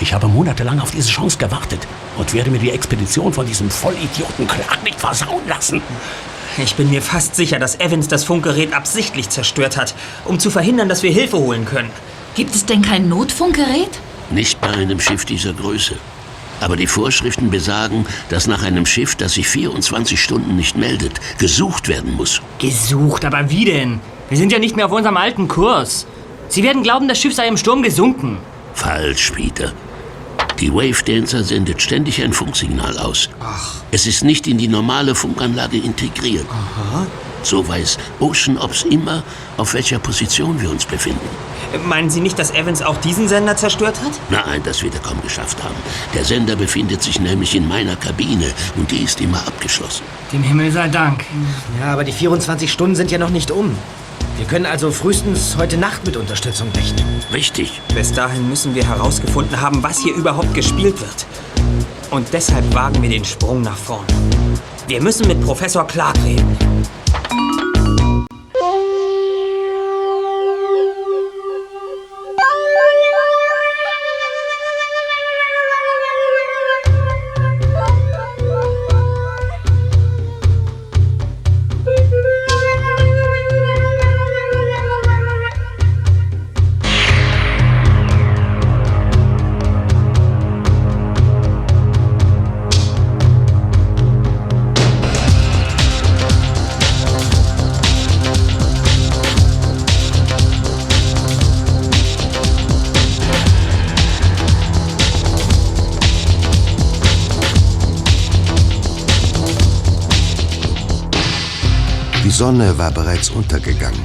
[0.00, 1.86] Ich habe monatelang auf diese Chance gewartet
[2.18, 5.82] und werde mir die Expedition von diesem Vollidioten Clark nicht versauen lassen.
[6.58, 9.94] Ich bin mir fast sicher, dass Evans das Funkgerät absichtlich zerstört hat,
[10.24, 11.90] um zu verhindern, dass wir Hilfe holen können.
[12.40, 13.90] Gibt es denn kein Notfunkgerät?
[14.30, 15.96] Nicht bei einem Schiff dieser Größe.
[16.58, 21.88] Aber die Vorschriften besagen, dass nach einem Schiff, das sich 24 Stunden nicht meldet, gesucht
[21.88, 22.40] werden muss.
[22.58, 24.00] Gesucht, aber wie denn?
[24.30, 26.06] Wir sind ja nicht mehr auf unserem alten Kurs.
[26.48, 28.38] Sie werden glauben, das Schiff sei im Sturm gesunken.
[28.72, 29.74] Falsch, Peter.
[30.60, 33.28] Die Wave Dancer sendet ständig ein Funksignal aus.
[33.40, 33.82] Ach.
[33.90, 36.46] Es ist nicht in die normale Funkanlage integriert.
[36.48, 37.06] Aha.
[37.42, 39.22] So weiß Ocean Ops immer,
[39.56, 41.20] auf welcher Position wir uns befinden.
[41.86, 44.12] Meinen Sie nicht, dass Evans auch diesen Sender zerstört hat?
[44.30, 45.74] Nein, das wird er kaum geschafft haben.
[46.14, 50.02] Der Sender befindet sich nämlich in meiner Kabine und die ist immer abgeschlossen.
[50.32, 51.24] Dem Himmel sei Dank.
[51.80, 53.76] Ja, aber die 24 Stunden sind ja noch nicht um.
[54.36, 57.04] Wir können also frühestens heute Nacht mit Unterstützung rechnen.
[57.32, 57.80] Richtig.
[57.94, 61.26] Bis dahin müssen wir herausgefunden haben, was hier überhaupt gespielt wird.
[62.10, 64.06] Und deshalb wagen wir den Sprung nach vorn.
[64.88, 66.56] Wir müssen mit Professor Clark reden.
[112.60, 114.02] Sonne war bereits untergegangen,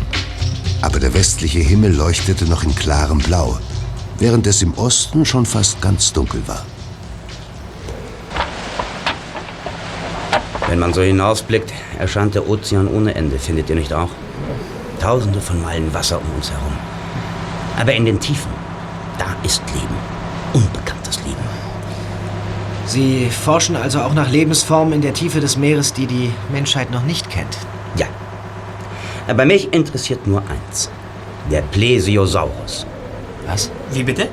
[0.81, 3.59] aber der westliche Himmel leuchtete noch in klarem Blau,
[4.17, 6.65] während es im Osten schon fast ganz dunkel war.
[10.69, 14.11] Wenn man so hinausblickt, erscheint der Ozean ohne Ende, findet ihr nicht auch?
[15.01, 16.77] Tausende von Meilen Wasser um uns herum.
[17.77, 18.51] Aber in den Tiefen,
[19.17, 19.95] da ist Leben.
[20.53, 21.43] Unbekanntes Leben.
[22.85, 27.03] Sie forschen also auch nach Lebensformen in der Tiefe des Meeres, die die Menschheit noch
[27.03, 27.57] nicht kennt.
[29.27, 29.33] Ja.
[29.33, 30.89] Aber mich interessiert nur eins.
[31.51, 32.85] Der Plesiosaurus.
[33.45, 33.71] Was?
[33.91, 34.27] Wie bitte?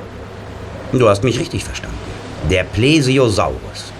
[0.91, 1.97] Du hast mich richtig verstanden.
[2.49, 3.91] Der Plesiosaurus.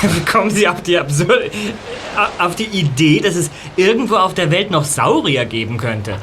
[0.02, 1.50] Wie kommen Sie auf die absurde,
[2.38, 6.16] auf die Idee, dass es irgendwo auf der Welt noch Saurier geben könnte?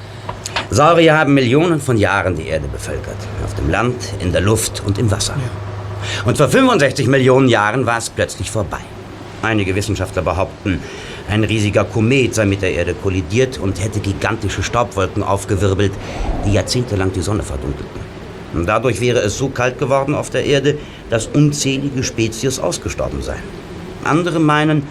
[0.69, 3.17] Saurier haben Millionen von Jahren die Erde bevölkert.
[3.45, 5.35] Auf dem Land, in der Luft und im Wasser.
[6.25, 8.79] Und vor 65 Millionen Jahren war es plötzlich vorbei.
[9.41, 10.81] Einige Wissenschaftler behaupten,
[11.29, 15.91] ein riesiger Komet sei mit der Erde kollidiert und hätte gigantische Staubwolken aufgewirbelt,
[16.45, 18.01] die jahrzehntelang die Sonne verdunkelten.
[18.53, 20.77] Und dadurch wäre es so kalt geworden auf der Erde,
[21.09, 23.43] dass unzählige Spezies ausgestorben seien.
[24.03, 24.83] Andere meinen,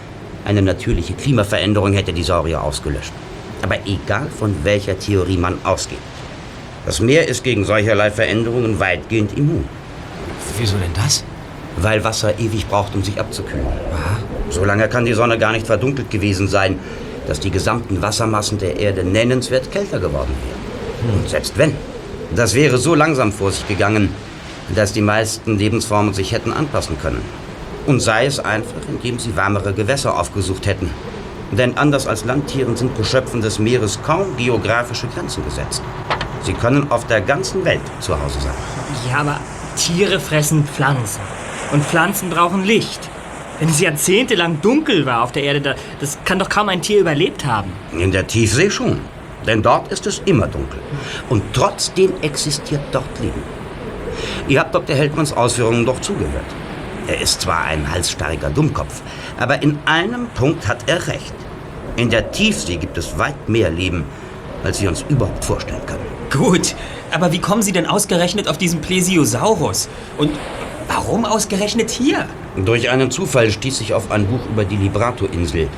[0.44, 3.12] eine natürliche Klimaveränderung hätte die Saurier ausgelöscht.
[3.62, 5.98] Aber egal von welcher Theorie man ausgeht,
[6.84, 9.64] das Meer ist gegen solcherlei Veränderungen weitgehend immun.
[10.58, 11.24] Wieso denn das?
[11.78, 13.66] Weil Wasser ewig braucht, um sich abzukühlen.
[14.50, 16.78] So lange kann die Sonne gar nicht verdunkelt gewesen sein,
[17.26, 21.18] dass die gesamten Wassermassen der Erde nennenswert kälter geworden wären.
[21.18, 21.74] Und selbst wenn,
[22.34, 24.10] das wäre so langsam vor sich gegangen,
[24.74, 27.22] dass die meisten Lebensformen sich hätten anpassen können.
[27.86, 30.90] Und sei es einfach, indem sie wärmere Gewässer aufgesucht hätten.
[31.52, 35.82] Denn anders als Landtieren sind Geschöpfen des Meeres kaum geografische Grenzen gesetzt.
[36.42, 38.54] Sie können auf der ganzen Welt zu Hause sein.
[39.08, 39.40] Ja, aber
[39.76, 41.20] Tiere fressen Pflanzen.
[41.72, 43.08] Und Pflanzen brauchen Licht.
[43.58, 47.00] Wenn es jahrzehntelang dunkel war auf der Erde, da, das kann doch kaum ein Tier
[47.00, 47.72] überlebt haben.
[47.98, 49.00] In der Tiefsee schon.
[49.46, 50.80] Denn dort ist es immer dunkel.
[51.30, 53.42] Und trotzdem existiert dort Leben.
[54.48, 54.96] Ihr habt Dr.
[54.96, 56.44] Heldmanns Ausführungen doch zugehört.
[57.06, 59.00] Er ist zwar ein halsstarriger Dummkopf,
[59.38, 61.34] aber in einem Punkt hat er recht.
[61.96, 64.04] In der Tiefsee gibt es weit mehr Leben,
[64.64, 66.04] als wir uns überhaupt vorstellen können.
[66.30, 66.74] Gut,
[67.12, 69.88] aber wie kommen Sie denn ausgerechnet auf diesen Plesiosaurus?
[70.18, 70.32] Und
[70.88, 72.26] warum ausgerechnet hier?
[72.64, 75.68] Durch einen Zufall stieß ich auf ein Buch über die Librato-Insel.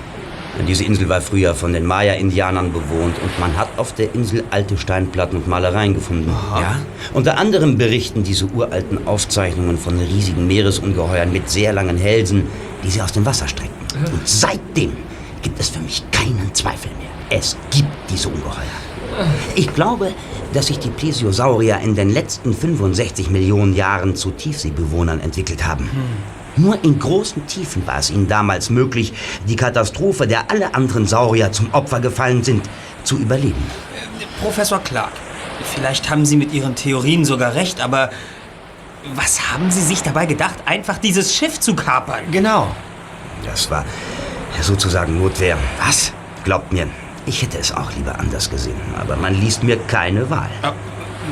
[0.66, 4.76] Diese Insel war früher von den Maya-Indianern bewohnt und man hat auf der Insel alte
[4.76, 6.30] Steinplatten und Malereien gefunden.
[6.54, 6.76] Ja?
[7.14, 12.44] Unter anderem berichten diese uralten Aufzeichnungen von riesigen Meeresungeheuern mit sehr langen Hälsen,
[12.82, 14.04] die sie aus dem Wasser streckten.
[14.12, 14.96] Und seitdem
[15.42, 17.38] gibt es für mich keinen Zweifel mehr.
[17.38, 18.62] Es gibt diese Ungeheuer.
[19.54, 20.12] Ich glaube,
[20.52, 25.88] dass sich die Plesiosaurier in den letzten 65 Millionen Jahren zu Tiefseebewohnern entwickelt haben.
[26.58, 29.12] Nur in großen Tiefen war es ihnen damals möglich,
[29.46, 32.68] die Katastrophe, der alle anderen Saurier zum Opfer gefallen sind,
[33.04, 33.62] zu überleben.
[34.40, 35.12] Professor Clark,
[35.74, 38.10] vielleicht haben Sie mit Ihren Theorien sogar recht, aber
[39.14, 42.24] was haben Sie sich dabei gedacht, einfach dieses Schiff zu kapern?
[42.30, 42.68] Genau.
[43.44, 43.84] Das war
[44.60, 45.56] sozusagen Notwehr.
[45.84, 46.12] Was?
[46.44, 46.88] Glaubt mir,
[47.26, 50.50] ich hätte es auch lieber anders gesehen, aber man ließ mir keine Wahl.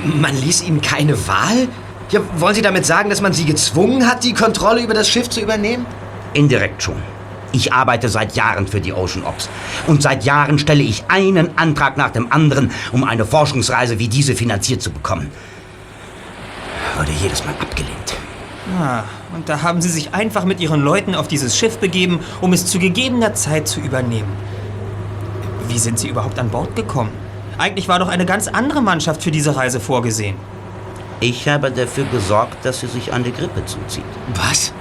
[0.05, 1.69] Man ließ Ihnen keine Wahl?
[2.11, 5.29] Ja, wollen Sie damit sagen, dass man Sie gezwungen hat, die Kontrolle über das Schiff
[5.29, 5.87] zu übernehmen?
[6.35, 7.03] Indirekt schon.
[7.53, 9.49] Ich arbeite seit Jahren für die Ocean Ops.
[9.87, 14.35] Und seit Jahren stelle ich einen Antrag nach dem anderen, um eine Forschungsreise wie diese
[14.35, 15.31] finanziert zu bekommen.
[16.97, 18.15] Wurde jedes Mal abgelehnt.
[18.79, 22.53] Ah, und da haben Sie sich einfach mit Ihren Leuten auf dieses Schiff begeben, um
[22.53, 24.29] es zu gegebener Zeit zu übernehmen.
[25.69, 27.11] Wie sind Sie überhaupt an Bord gekommen?
[27.59, 30.37] Eigentlich war doch eine ganz andere Mannschaft für diese Reise vorgesehen.
[31.21, 34.05] Ich habe dafür gesorgt, dass sie sich eine Grippe zuzieht.
[34.35, 34.73] Was?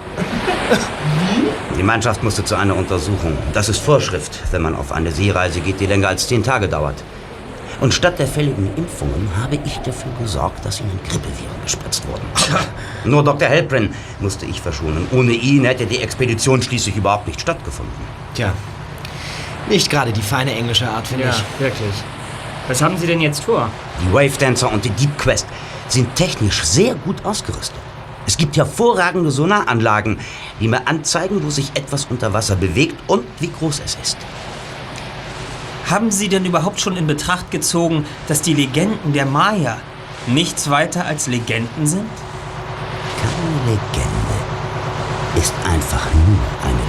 [1.78, 3.38] Die Mannschaft musste zu einer Untersuchung.
[3.54, 6.96] Das ist Vorschrift, wenn man auf eine Seereise geht, die länger als zehn Tage dauert.
[7.82, 12.26] Und statt der fälligen Impfungen habe ich dafür gesorgt, dass ihnen Grippeviren gespritzt wurden.
[13.04, 13.50] Nur Dr.
[13.50, 15.08] Halprin musste ich verschonen.
[15.12, 17.94] Ohne ihn hätte die Expedition schließlich überhaupt nicht stattgefunden.
[18.34, 18.54] Tja,
[19.70, 21.44] nicht gerade die feine englische Art, finde Ja, ich.
[21.60, 21.94] wirklich.
[22.70, 23.70] Was haben Sie denn jetzt vor?
[24.02, 25.46] Die Wave Dancer und die Deep Quest
[25.88, 27.80] sind technisch sehr gut ausgerüstet.
[28.28, 30.20] Es gibt hervorragende Sonaranlagen,
[30.60, 34.18] die mir anzeigen, wo sich etwas unter Wasser bewegt und wie groß es ist.
[35.90, 39.78] Haben Sie denn überhaupt schon in Betracht gezogen, dass die Legenden der Maya
[40.26, 42.10] nichts weiter als Legenden sind?
[43.22, 44.36] Keine Legende
[45.38, 46.85] ist einfach nur eine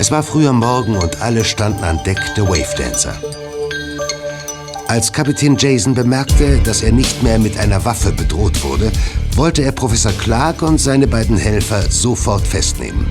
[0.00, 3.20] Es war früher Morgen und alle standen an Deck der Wave Dancer.
[4.88, 8.90] Als Kapitän Jason bemerkte, dass er nicht mehr mit einer Waffe bedroht wurde,
[9.36, 13.08] wollte er Professor Clark und seine beiden Helfer sofort festnehmen.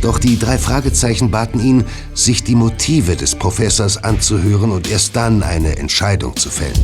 [0.00, 5.44] Doch die drei Fragezeichen baten ihn, sich die Motive des Professors anzuhören und erst dann
[5.44, 6.82] eine Entscheidung zu fällen.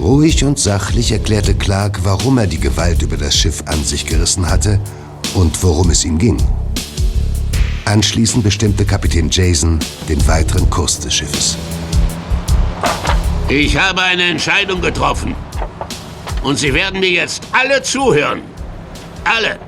[0.00, 4.48] Ruhig und sachlich erklärte Clark, warum er die Gewalt über das Schiff an sich gerissen
[4.48, 4.80] hatte
[5.34, 6.38] und worum es ihm ging.
[7.88, 9.78] Anschließend bestimmte Kapitän Jason
[10.10, 11.56] den weiteren Kurs des Schiffes.
[13.48, 15.34] Ich habe eine Entscheidung getroffen.
[16.42, 18.42] Und Sie werden mir jetzt alle zuhören.
[19.24, 19.58] Alle.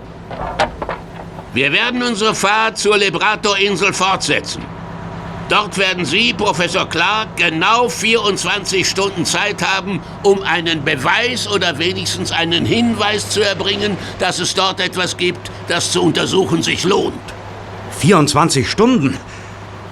[1.55, 4.63] Wir werden unsere Fahrt zur Lebrator-Insel fortsetzen.
[5.49, 12.33] Dort werden Sie, Professor Clark, genau 24 Stunden Zeit haben, um einen Beweis oder wenigstens
[12.33, 17.15] einen Hinweis zu erbringen, dass es dort etwas gibt, das zu untersuchen sich lohnt.
[18.01, 19.19] 24 Stunden?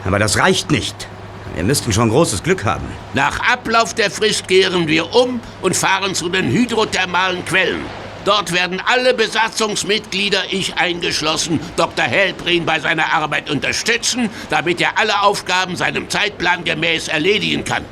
[0.04, 1.06] Aber das reicht nicht.
[1.54, 2.86] Wir müssten schon großes Glück haben.
[3.14, 7.84] Nach Ablauf der Frist kehren wir um und fahren zu den hydrothermalen Quellen.
[8.24, 12.04] Dort werden alle Besatzungsmitglieder, ich eingeschlossen, Dr.
[12.04, 17.84] Hellbrin bei seiner Arbeit unterstützen, damit er alle Aufgaben seinem Zeitplan gemäß erledigen kann.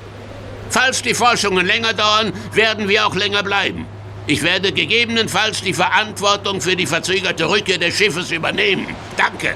[0.70, 3.86] Falls die Forschungen länger dauern, werden wir auch länger bleiben.
[4.26, 8.88] Ich werde gegebenenfalls die Verantwortung für die verzögerte Rückkehr des Schiffes übernehmen.
[9.16, 9.54] Danke.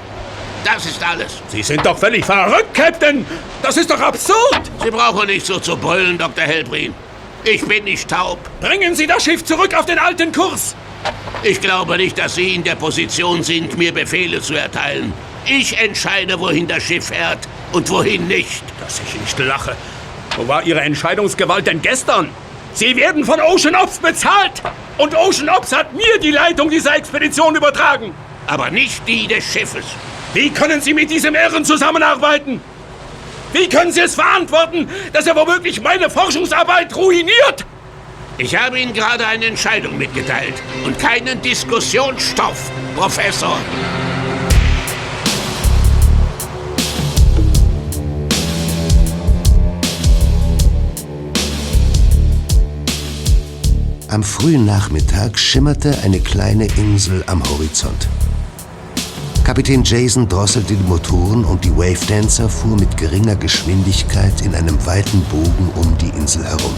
[0.63, 1.41] Das ist alles.
[1.47, 3.25] Sie sind doch völlig verrückt, Captain!
[3.61, 4.61] Das ist doch absurd!
[4.83, 6.43] Sie brauchen nicht so zu brüllen, Dr.
[6.43, 6.93] Hellbrin.
[7.43, 8.37] Ich bin nicht taub.
[8.59, 10.75] Bringen Sie das Schiff zurück auf den alten Kurs!
[11.43, 15.13] Ich glaube nicht, dass Sie in der Position sind, mir Befehle zu erteilen.
[15.45, 17.39] Ich entscheide, wohin das Schiff fährt
[17.71, 18.63] und wohin nicht.
[18.79, 19.75] Dass ich nicht lache.
[20.37, 22.29] Wo war Ihre Entscheidungsgewalt denn gestern?
[22.73, 24.61] Sie werden von Ocean Ops bezahlt!
[24.99, 28.13] Und Ocean Ops hat mir die Leitung dieser Expedition übertragen!
[28.45, 29.85] Aber nicht die des Schiffes.
[30.33, 32.61] Wie können Sie mit diesem Irren zusammenarbeiten?
[33.51, 37.65] Wie können Sie es verantworten, dass er womöglich meine Forschungsarbeit ruiniert?
[38.37, 40.53] Ich habe Ihnen gerade eine Entscheidung mitgeteilt
[40.85, 43.57] und keinen Diskussionsstoff, Professor.
[54.07, 58.07] Am frühen Nachmittag schimmerte eine kleine Insel am Horizont.
[59.51, 64.85] Kapitän Jason drosselte die Motoren und die Wave Dancer fuhr mit geringer Geschwindigkeit in einem
[64.85, 66.73] weiten Bogen um die Insel herum.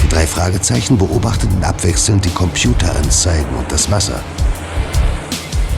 [0.00, 4.20] Die drei Fragezeichen beobachteten abwechselnd die Computeranzeigen und das Wasser.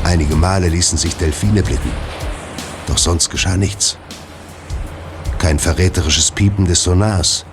[0.02, 1.90] Einige Male ließen sich Delfine blicken,
[2.86, 3.96] doch sonst geschah nichts.
[5.38, 7.46] Kein verräterisches Piepen des Sonars,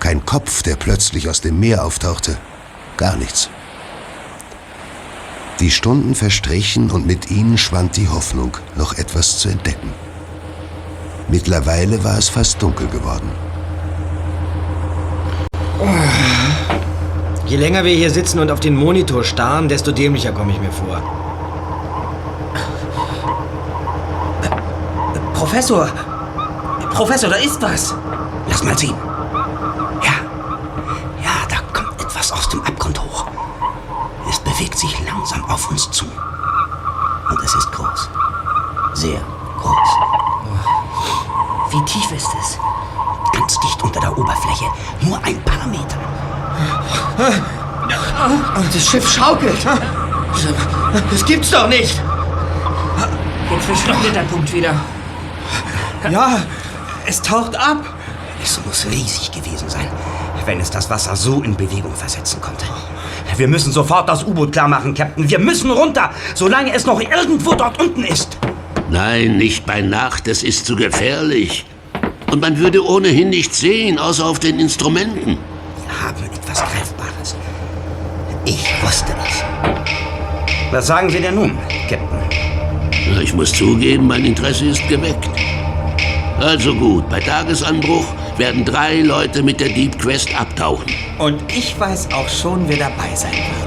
[0.00, 2.36] kein Kopf, der plötzlich aus dem Meer auftauchte,
[2.96, 3.48] gar nichts.
[5.60, 9.92] Die Stunden verstrichen und mit ihnen schwand die Hoffnung, noch etwas zu entdecken.
[11.28, 13.30] Mittlerweile war es fast dunkel geworden.
[17.46, 20.72] Je länger wir hier sitzen und auf den Monitor starren, desto dämlicher komme ich mir
[20.72, 21.00] vor.
[25.34, 25.88] Professor!
[26.90, 27.94] Professor, da ist was!
[28.48, 29.13] Lass mal sehen.
[34.54, 36.04] Bewegt sich langsam auf uns zu.
[36.04, 38.08] Und es ist groß.
[38.92, 39.20] Sehr
[39.60, 39.88] groß.
[41.70, 42.58] Wie tief ist es?
[43.32, 44.66] Ganz dicht unter der Oberfläche.
[45.00, 45.98] Nur ein paar Meter.
[48.72, 49.66] Das Schiff schaukelt.
[51.10, 52.00] Das gibt's doch nicht.
[53.50, 54.74] Jetzt verschwindet der Punkt wieder.
[56.08, 56.38] Ja,
[57.06, 57.78] es taucht ab.
[58.42, 59.88] Es muss riesig gewesen sein,
[60.44, 62.66] wenn es das Wasser so in Bewegung versetzen konnte.
[63.36, 65.28] Wir müssen sofort das U-Boot klar machen, Captain.
[65.28, 68.38] Wir müssen runter, solange es noch irgendwo dort unten ist.
[68.90, 71.64] Nein, nicht bei Nacht, es ist zu gefährlich.
[72.30, 75.38] Und man würde ohnehin nichts sehen, außer auf den Instrumenten.
[75.86, 77.36] Wir haben etwas Greifbares.
[78.44, 79.44] Ich wusste es.
[80.70, 81.58] Was sagen Sie denn nun,
[81.88, 83.20] Captain?
[83.22, 85.28] Ich muss zugeben, mein Interesse ist geweckt.
[86.40, 88.06] Also gut, bei Tagesanbruch
[88.38, 90.92] werden drei Leute mit der Deep Quest abtauchen.
[91.18, 93.63] Und ich weiß auch schon, wer dabei sein wird.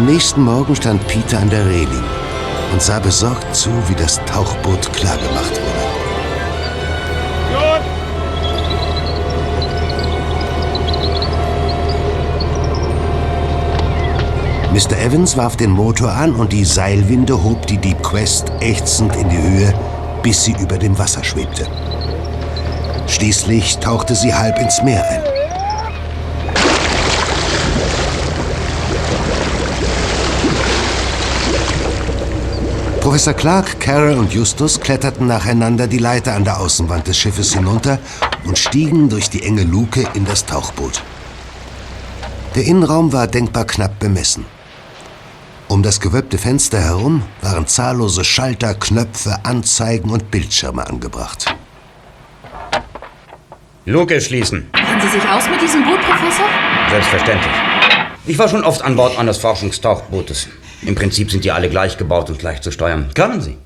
[0.00, 2.02] Am nächsten Morgen stand Peter an der Reling
[2.72, 5.82] und sah besorgt zu, wie das Tauchboot klargemacht wurde.
[14.72, 14.96] Mr.
[15.04, 19.36] Evans warf den Motor an und die Seilwinde hob die Deep Quest ächzend in die
[19.36, 19.74] Höhe,
[20.22, 21.66] bis sie über dem Wasser schwebte.
[23.06, 25.39] Schließlich tauchte sie halb ins Meer ein.
[33.00, 37.98] Professor Clark, Carol und Justus kletterten nacheinander die Leiter an der Außenwand des Schiffes hinunter
[38.44, 41.02] und stiegen durch die enge Luke in das Tauchboot.
[42.54, 44.44] Der Innenraum war denkbar knapp bemessen.
[45.66, 51.54] Um das gewölbte Fenster herum waren zahllose Schalter, Knöpfe, Anzeigen und Bildschirme angebracht.
[53.86, 54.68] Luke schließen.
[54.72, 56.44] Kennen Sie sich aus mit diesem Boot, Professor?
[56.90, 57.52] Selbstverständlich.
[58.26, 60.48] Ich war schon oft an Bord eines Forschungstauchbootes.
[60.82, 63.10] Im Prinzip sind die alle gleich gebaut und gleich zu steuern.
[63.14, 63.56] Kommen Sie.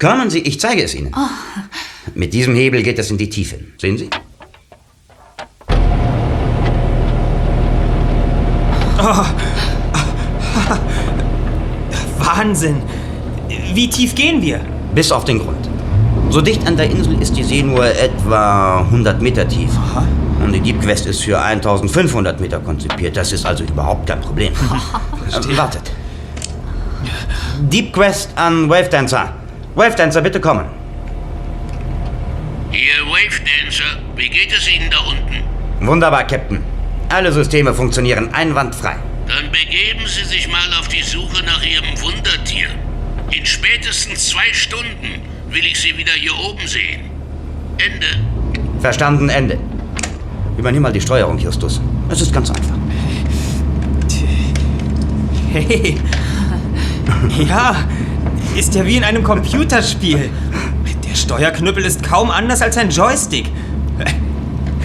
[0.00, 1.12] Kommen Sie, ich zeige es Ihnen.
[1.16, 3.58] Oh, Mit diesem Hebel geht es in die Tiefe.
[3.78, 4.10] Sehen Sie?
[8.98, 9.24] Oh.
[12.18, 12.82] Wahnsinn.
[13.72, 14.60] Wie tief gehen wir?
[14.94, 15.68] Bis auf den Grund.
[16.30, 19.70] So dicht an der Insel ist die See nur etwa 100 Meter tief.
[20.42, 23.16] Und die Deep Quest ist für 1500 Meter konzipiert.
[23.16, 24.52] Das ist also überhaupt kein Problem.
[25.56, 25.92] wartet.
[27.60, 29.32] Deep Quest an Wave Dancer.
[29.74, 30.66] Wave Dancer, bitte kommen.
[32.72, 33.84] Ihr Wave Dancer,
[34.16, 35.86] wie geht es Ihnen da unten?
[35.86, 36.62] Wunderbar, Captain.
[37.08, 38.96] Alle Systeme funktionieren einwandfrei.
[39.28, 42.68] Dann begeben Sie sich mal auf die Suche nach Ihrem Wundertier.
[43.30, 47.10] In spätestens zwei Stunden will ich Sie wieder hier oben sehen.
[47.78, 48.06] Ende.
[48.80, 49.58] Verstanden, Ende.
[50.56, 51.80] Übernimm mal die Steuerung, Justus.
[52.10, 52.76] Es ist ganz einfach.
[55.52, 55.96] Hey.
[57.38, 57.76] Ja,
[58.56, 60.30] ist ja wie in einem Computerspiel.
[61.08, 63.50] Der Steuerknüppel ist kaum anders als ein Joystick.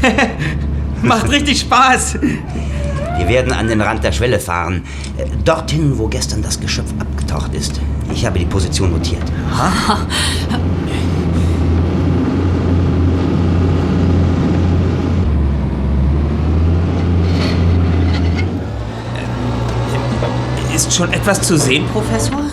[1.02, 2.20] Macht richtig Spaß.
[3.18, 4.84] Wir werden an den Rand der Schwelle fahren.
[5.46, 7.80] Dorthin, wo gestern das Geschöpf abgetaucht ist.
[8.14, 9.24] Ich habe die Position notiert.
[20.76, 22.44] Ist schon etwas zu sehen, Professor?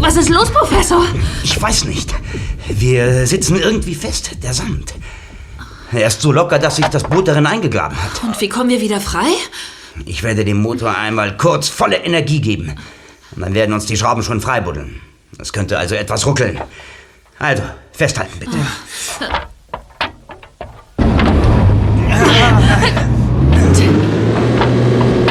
[0.00, 1.04] Was ist los, Professor?
[1.44, 2.12] Ich weiß nicht.
[2.68, 4.42] Wir sitzen irgendwie fest.
[4.42, 4.94] Der Sand.
[5.92, 8.20] Er ist so locker, dass sich das Boot darin eingegraben hat.
[8.24, 9.28] Und wie kommen wir wieder frei?
[10.06, 12.74] Ich werde dem Motor einmal kurz volle Energie geben.
[13.38, 15.00] Und dann werden uns die Schrauben schon freibuddeln.
[15.38, 16.60] Es könnte also etwas ruckeln.
[17.38, 17.62] Also,
[17.92, 18.56] festhalten bitte.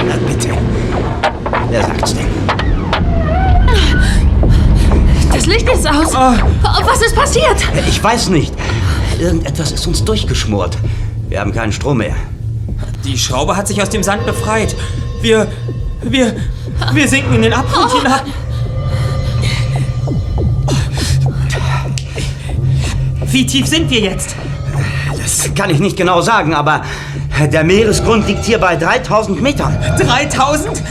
[0.05, 0.49] Na bitte.
[1.69, 2.27] Wer sagt's denn?
[5.33, 6.15] Das Licht ist aus.
[6.15, 7.61] Oh, was ist passiert?
[7.89, 8.53] Ich weiß nicht.
[9.19, 10.77] Irgendetwas ist uns durchgeschmort.
[11.27, 12.15] Wir haben keinen Strom mehr.
[13.03, 14.77] Die Schraube hat sich aus dem Sand befreit.
[15.21, 15.51] Wir.
[16.11, 16.35] Wir.
[16.93, 18.25] Wir sinken in den Abgrund hinab.
[23.25, 24.35] Wie tief sind wir jetzt?
[25.17, 26.81] Das kann ich nicht genau sagen, aber
[27.51, 29.77] der Meeresgrund liegt hier bei 3000 Metern.
[29.99, 30.81] 3000?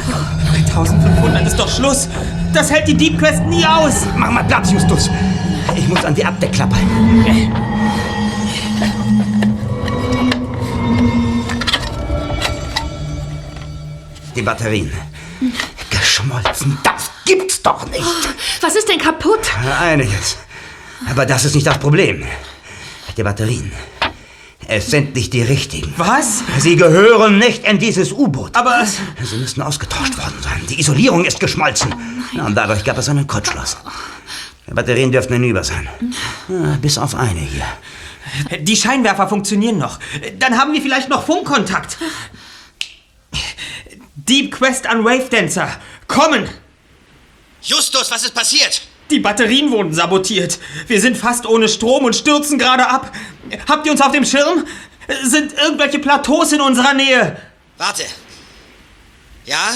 [0.63, 2.09] 3500 ist doch Schluss.
[2.53, 4.07] Das hält die Deep Quest nie aus.
[4.17, 5.11] Mach mal Platz, Justus.
[5.75, 6.77] Ich muss an die Abdeckklappe.
[14.35, 14.91] Die Batterien.
[15.91, 16.79] Geschmolzen.
[16.83, 18.03] Das gibt's doch nicht.
[18.61, 19.41] Was ist denn kaputt?
[19.81, 20.37] Einiges.
[21.11, 22.25] Aber das ist nicht das Problem.
[23.17, 23.73] Die Batterien.
[24.69, 25.95] Es sind nicht die richtigen.
[25.97, 26.43] Was?
[26.59, 28.57] Sie gehören nicht in dieses U-Boot.
[28.57, 28.85] Aber.
[29.23, 30.61] Sie müssen ausgetauscht worden sein.
[30.69, 31.95] Die Isolierung ist geschmolzen.
[32.35, 33.77] Und dadurch gab es einen Kurzschluss.
[34.69, 35.89] Die Batterien dürften hinüber sein.
[36.49, 37.65] Ja, Bis auf eine hier.
[38.61, 40.01] Die Scheinwerfer funktionieren noch.
[40.39, 41.97] Dann haben wir vielleicht noch Funkkontakt.
[44.29, 45.69] Deep Quest an Wave Dancer.
[46.09, 46.49] Kommen!
[47.63, 48.83] Justus, was ist passiert?
[49.11, 50.59] Die Batterien wurden sabotiert.
[50.89, 53.13] Wir sind fast ohne Strom und stürzen gerade ab.
[53.69, 54.67] Habt ihr uns auf dem Schirm?
[55.23, 57.37] Sind irgendwelche Plateaus in unserer Nähe?
[57.79, 58.03] Warte.
[59.45, 59.75] Ja,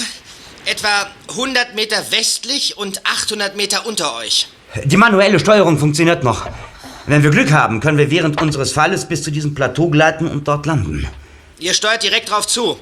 [0.65, 4.49] etwa 100 Meter westlich und 800 Meter unter euch.
[4.83, 6.47] Die manuelle Steuerung funktioniert noch.
[7.05, 10.47] Wenn wir Glück haben, können wir während unseres Falles bis zu diesem Plateau gleiten und
[10.47, 11.07] dort landen.
[11.59, 12.77] Ihr steuert direkt drauf zu.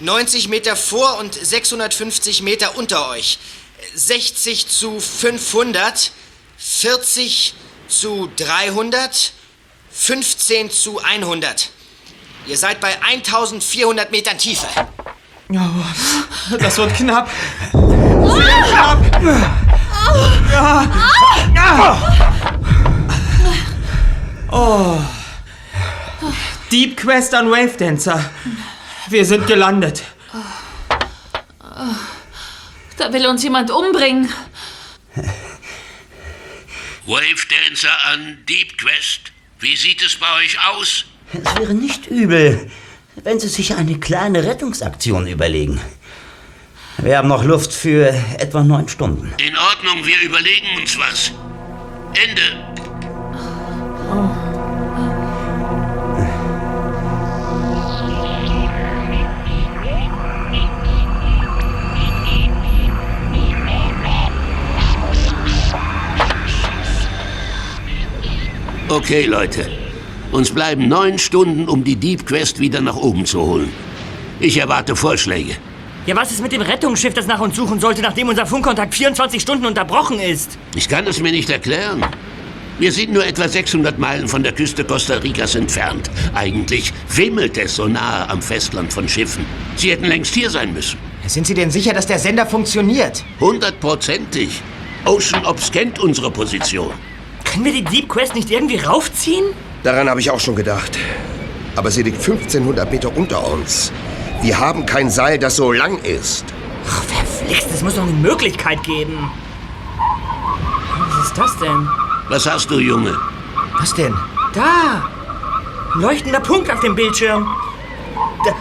[0.00, 3.38] 90 Meter vor und 650 Meter unter euch.
[3.94, 6.12] 60 zu 500,
[6.56, 7.54] 40
[7.88, 9.32] zu 300,
[9.90, 11.70] 15 zu 100.
[12.46, 14.66] Ihr seid bei 1400 Metern Tiefe.
[15.50, 17.30] Oh, das wird knapp.
[17.72, 19.22] Sehr knapp.
[20.52, 20.86] Ja.
[21.54, 22.02] Ja.
[24.50, 24.98] Oh.
[26.70, 28.30] Deep Quest an Wave Dancer.
[29.10, 30.02] Wir sind gelandet.
[32.96, 34.28] Da will uns jemand umbringen.
[37.06, 39.32] Wave Dancer an Deep Quest.
[39.60, 41.04] Wie sieht es bei euch aus?
[41.32, 42.70] Es wäre nicht übel,
[43.16, 45.80] wenn Sie sich eine kleine Rettungsaktion überlegen.
[46.98, 49.32] Wir haben noch Luft für etwa neun Stunden.
[49.38, 51.32] In Ordnung, wir überlegen uns was.
[52.14, 52.42] Ende.
[68.90, 69.68] Okay, Leute.
[70.32, 73.70] Uns bleiben neun Stunden, um die Deep Quest wieder nach oben zu holen.
[74.40, 75.56] Ich erwarte Vorschläge.
[76.06, 79.42] Ja, was ist mit dem Rettungsschiff, das nach uns suchen sollte, nachdem unser Funkkontakt 24
[79.42, 80.56] Stunden unterbrochen ist?
[80.74, 82.02] Ich kann es mir nicht erklären.
[82.78, 86.10] Wir sind nur etwa 600 Meilen von der Küste Costa Ricas entfernt.
[86.34, 89.44] Eigentlich wimmelt es so nahe am Festland von Schiffen.
[89.76, 90.98] Sie hätten längst hier sein müssen.
[91.26, 93.22] Sind Sie denn sicher, dass der Sender funktioniert?
[93.38, 94.62] Hundertprozentig.
[95.04, 96.92] Ocean Ops kennt unsere Position.
[97.52, 99.44] Können wir die Deep Quest nicht irgendwie raufziehen?
[99.82, 100.98] Daran habe ich auch schon gedacht.
[101.76, 103.92] Aber sie liegt 1500 Meter unter uns.
[104.42, 106.44] Wir haben kein Seil, das so lang ist.
[106.86, 109.30] Ach, verflixt, es muss doch eine Möglichkeit geben.
[110.98, 111.88] Was ist das denn?
[112.28, 113.16] Was hast du, Junge?
[113.78, 114.14] Was denn?
[114.52, 115.08] Da!
[115.94, 117.48] Ein leuchtender Punkt auf dem Bildschirm.
[118.44, 118.52] Da,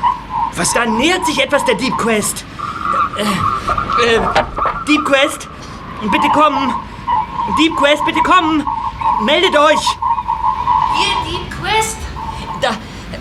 [0.56, 0.74] was?
[0.74, 2.46] Da nähert sich etwas der Deep Quest.
[3.18, 4.20] Äh, äh,
[4.88, 5.48] Deep Quest,
[6.12, 6.74] bitte kommen.
[7.60, 8.64] Deep Quest, bitte kommen.
[9.22, 9.98] Meldet euch.
[10.96, 11.98] Hier, Deep Quest.
[12.62, 12.70] Da,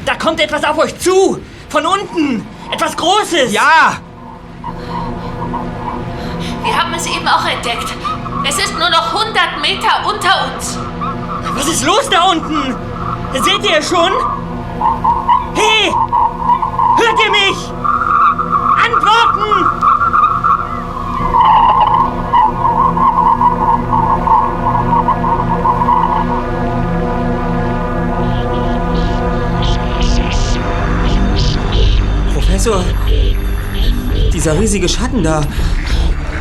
[0.04, 1.40] da kommt etwas auf euch zu.
[1.70, 2.46] Von unten.
[2.70, 3.52] Etwas Großes.
[3.52, 3.96] Ja.
[6.62, 7.94] Wir haben es eben auch entdeckt.
[8.44, 10.78] Es ist nur noch 100 Meter unter uns.
[11.54, 12.74] Was ist los da unten?
[13.32, 14.12] Seht ihr es schon?
[15.54, 15.92] Hey!
[16.96, 17.72] Hört ihr mich?
[18.84, 19.85] Antworten!
[32.66, 32.84] Professor,
[34.32, 35.40] dieser riesige Schatten da.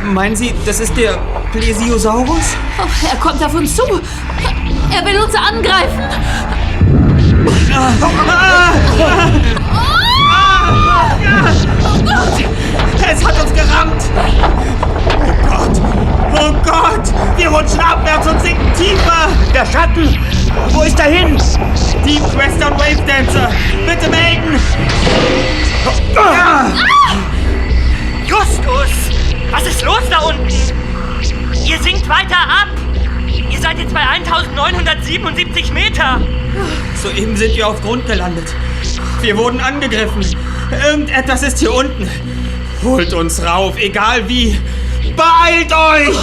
[0.06, 1.18] Meinen Sie, das ist der
[1.52, 2.56] Plesiosaurus?
[2.78, 3.84] Oh, er kommt auf uns zu.
[4.90, 6.02] Er will uns angreifen.
[13.08, 14.02] Es hat uns gerammt!
[15.20, 15.80] Oh Gott!
[16.34, 17.36] Oh Gott!
[17.36, 19.28] Wir rutschen abwärts und sinken tiefer!
[19.54, 20.18] Der Schatten!
[20.70, 21.38] Wo ist er hin?
[22.04, 23.48] Deep Western Wave Dancer!
[23.86, 24.25] Bitte melden!
[29.66, 30.48] Was ist los da unten?
[31.66, 32.68] Ihr sinkt weiter ab!
[33.50, 36.20] Ihr seid jetzt bei 1977 Meter!
[37.02, 38.44] Soeben sind wir auf Grund gelandet.
[39.22, 40.24] Wir wurden angegriffen.
[40.70, 42.08] Irgendetwas ist hier unten.
[42.84, 44.60] Holt uns rauf, egal wie.
[45.16, 46.16] Beeilt euch!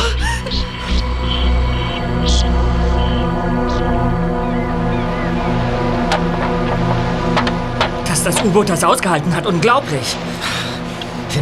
[8.07, 10.15] Dass das U-Boot das ausgehalten hat, unglaublich.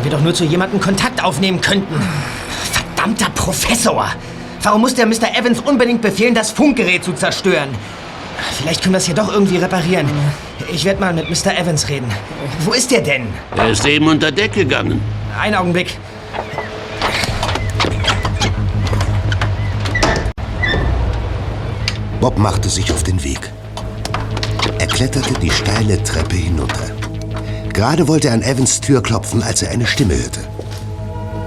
[0.02, 1.94] Wenn wir doch nur zu jemandem Kontakt aufnehmen könnten.
[2.72, 4.08] Verdammter Professor!
[4.64, 5.38] Warum muss der Mr.
[5.38, 7.70] Evans unbedingt befehlen, das Funkgerät zu zerstören?
[8.58, 10.10] Vielleicht können wir es hier doch irgendwie reparieren.
[10.74, 11.56] Ich werde mal mit Mr.
[11.56, 12.08] Evans reden.
[12.62, 13.28] Wo ist der denn?
[13.56, 15.00] Er ist eben unter Deck gegangen.
[15.40, 15.96] Einen Augenblick.
[22.20, 23.52] Bob machte sich auf den Weg.
[24.80, 27.01] Er kletterte die steile Treppe hinunter.
[27.74, 30.42] Gerade wollte er an Evans Tür klopfen, als er eine Stimme hörte.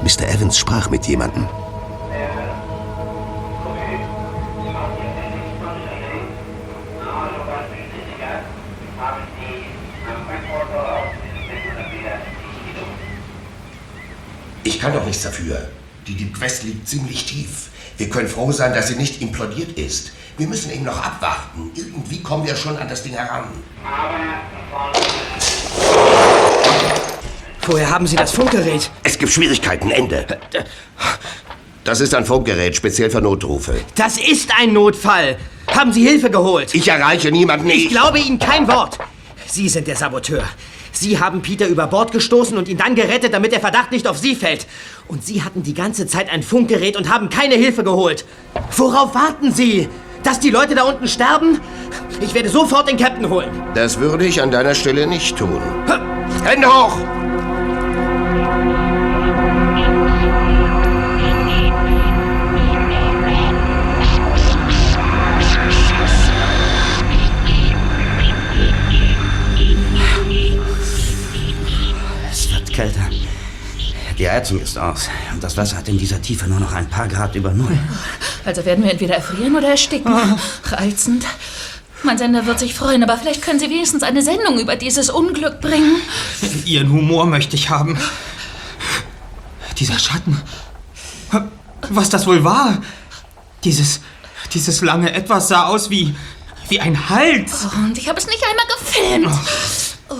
[0.02, 0.26] Mr.
[0.26, 1.46] Evans sprach mit jemandem.
[14.62, 15.68] Ich kann doch nichts dafür.
[16.06, 17.68] Die Deep Quest liegt ziemlich tief.
[17.98, 20.12] Wir können froh sein, dass sie nicht implodiert ist.
[20.38, 21.70] Wir müssen eben noch abwarten.
[21.74, 23.44] Irgendwie kommen wir schon an das Ding heran.
[27.66, 28.90] Woher haben Sie das Funkgerät?
[29.02, 30.26] Es gibt Schwierigkeiten, Ende.
[31.84, 33.80] Das ist ein Funkgerät, speziell für Notrufe.
[33.94, 35.36] Das ist ein Notfall.
[35.68, 36.74] Haben Sie Hilfe geholt?
[36.74, 37.68] Ich erreiche niemanden.
[37.70, 38.98] Ich glaube Ihnen kein Wort.
[39.46, 40.42] Sie sind der Saboteur.
[40.92, 44.18] Sie haben Peter über Bord gestoßen und ihn dann gerettet, damit der Verdacht nicht auf
[44.18, 44.66] Sie fällt.
[45.08, 48.24] Und Sie hatten die ganze Zeit ein Funkgerät und haben keine Hilfe geholt.
[48.76, 49.88] Worauf warten Sie?
[50.22, 51.60] Dass die Leute da unten sterben?
[52.20, 53.50] Ich werde sofort den Captain holen.
[53.74, 55.60] Das würde ich an deiner Stelle nicht tun.
[56.44, 56.96] Hände hoch!
[74.18, 75.08] Die Heizung ist aus.
[75.32, 77.76] Und das Wasser hat in dieser Tiefe nur noch ein paar Grad über Null.
[78.44, 80.14] Also werden wir entweder erfrieren oder ersticken.
[80.64, 81.24] Reizend.
[82.02, 85.60] Mein Sender wird sich freuen, aber vielleicht können Sie wenigstens eine Sendung über dieses Unglück
[85.60, 85.96] bringen.
[86.66, 87.98] Ihren Humor möchte ich haben.
[89.78, 90.40] Dieser Schatten.
[91.88, 92.82] Was das wohl war?
[93.64, 94.00] Dieses,
[94.52, 96.14] dieses lange Etwas sah aus wie,
[96.68, 97.66] wie ein Hals.
[97.66, 99.38] Oh, und ich habe es nicht einmal gefilmt.
[100.10, 100.14] Oh,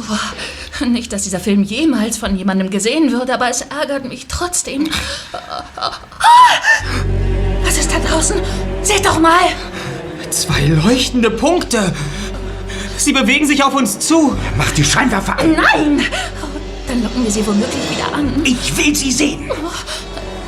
[0.86, 4.88] nicht, dass dieser Film jemals von jemandem gesehen wird, aber es ärgert mich trotzdem.
[5.32, 5.92] Ah,
[7.64, 8.36] Was ist da draußen?
[8.82, 9.48] Seht doch mal!
[10.30, 11.94] Zwei leuchtende Punkte.
[12.96, 14.36] Sie bewegen sich auf uns zu.
[14.56, 15.52] Mach die Scheinwerfer an.
[15.52, 16.06] Nein!
[16.88, 18.42] Dann locken wir sie womöglich wieder an.
[18.44, 19.50] Ich will sie sehen.
[19.50, 19.70] Oh,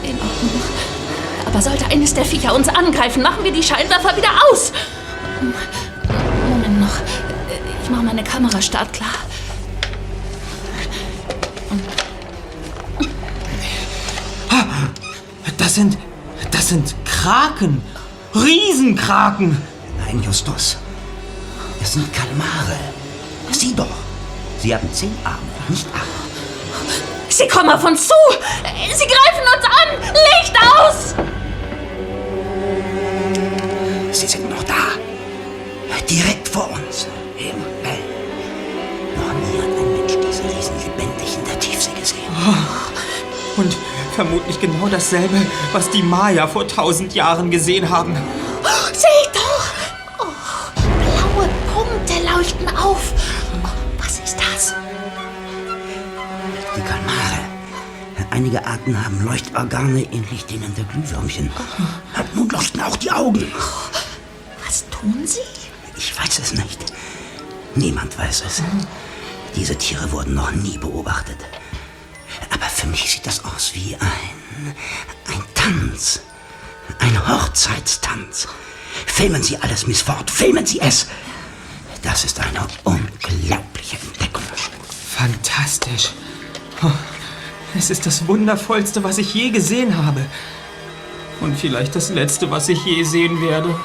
[0.02, 0.62] In Ordnung.
[1.46, 4.72] Aber sollte eines der Viecher uns angreifen, machen wir die Scheinwerfer wieder aus.
[6.50, 6.96] Moment noch.
[7.84, 9.08] Ich mache meine Kamera startklar.
[15.56, 15.98] Das sind.
[16.50, 17.82] Das sind Kraken.
[18.34, 19.60] Riesenkraken.
[19.98, 20.76] Nein, Justus.
[21.82, 22.78] Es sind Kalmare.
[23.50, 23.86] Sieh doch.
[24.60, 25.38] Sie haben zehn Arme,
[25.68, 26.06] nicht acht.
[27.28, 28.14] Sie kommen auf uns zu!
[28.94, 29.88] Sie greifen uns an!
[30.14, 31.14] Licht aus!
[34.12, 34.74] Sie sind noch da.
[36.08, 37.06] Direkt vor uns.
[37.36, 37.85] Himmel.
[43.56, 43.76] Und
[44.14, 45.40] vermutlich genau dasselbe,
[45.72, 48.14] was die Maya vor tausend Jahren gesehen haben.
[48.92, 49.66] Seht doch!
[50.18, 50.26] Oh,
[51.34, 53.12] blaue Punkte leuchten auf.
[53.64, 53.68] Oh,
[53.98, 54.74] was ist das?
[56.74, 57.46] Die Kalmare.
[58.30, 61.50] Einige Arten haben Leuchtorgane ähnlich denen der Glühwürmchen.
[62.34, 63.50] Nun leuchten auch die Augen.
[64.64, 65.40] Was tun sie?
[65.96, 66.92] Ich weiß es nicht.
[67.74, 68.62] Niemand weiß es.
[69.54, 71.38] Diese Tiere wurden noch nie beobachtet.
[72.56, 74.74] Aber für mich sieht das aus wie ein.
[75.28, 76.20] ein Tanz.
[76.98, 78.48] Ein Hochzeitstanz.
[79.04, 80.30] Filmen Sie alles, Miss Ford.
[80.30, 81.06] Filmen Sie es.
[82.02, 84.42] Das ist eine unglaubliche Entdeckung.
[85.10, 86.12] Fantastisch.
[86.82, 86.90] Oh,
[87.76, 90.24] Es ist das Wundervollste, was ich je gesehen habe.
[91.42, 93.78] Und vielleicht das Letzte, was ich je sehen werde.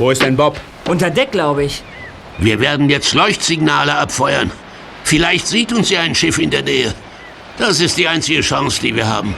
[0.00, 0.58] Wo ist denn Bob?
[0.88, 1.82] Unter Deck, glaube ich.
[2.38, 4.50] Wir werden jetzt Leuchtsignale abfeuern.
[5.04, 6.94] Vielleicht sieht uns ja ein Schiff in der Nähe.
[7.58, 9.34] Das ist die einzige Chance, die wir haben.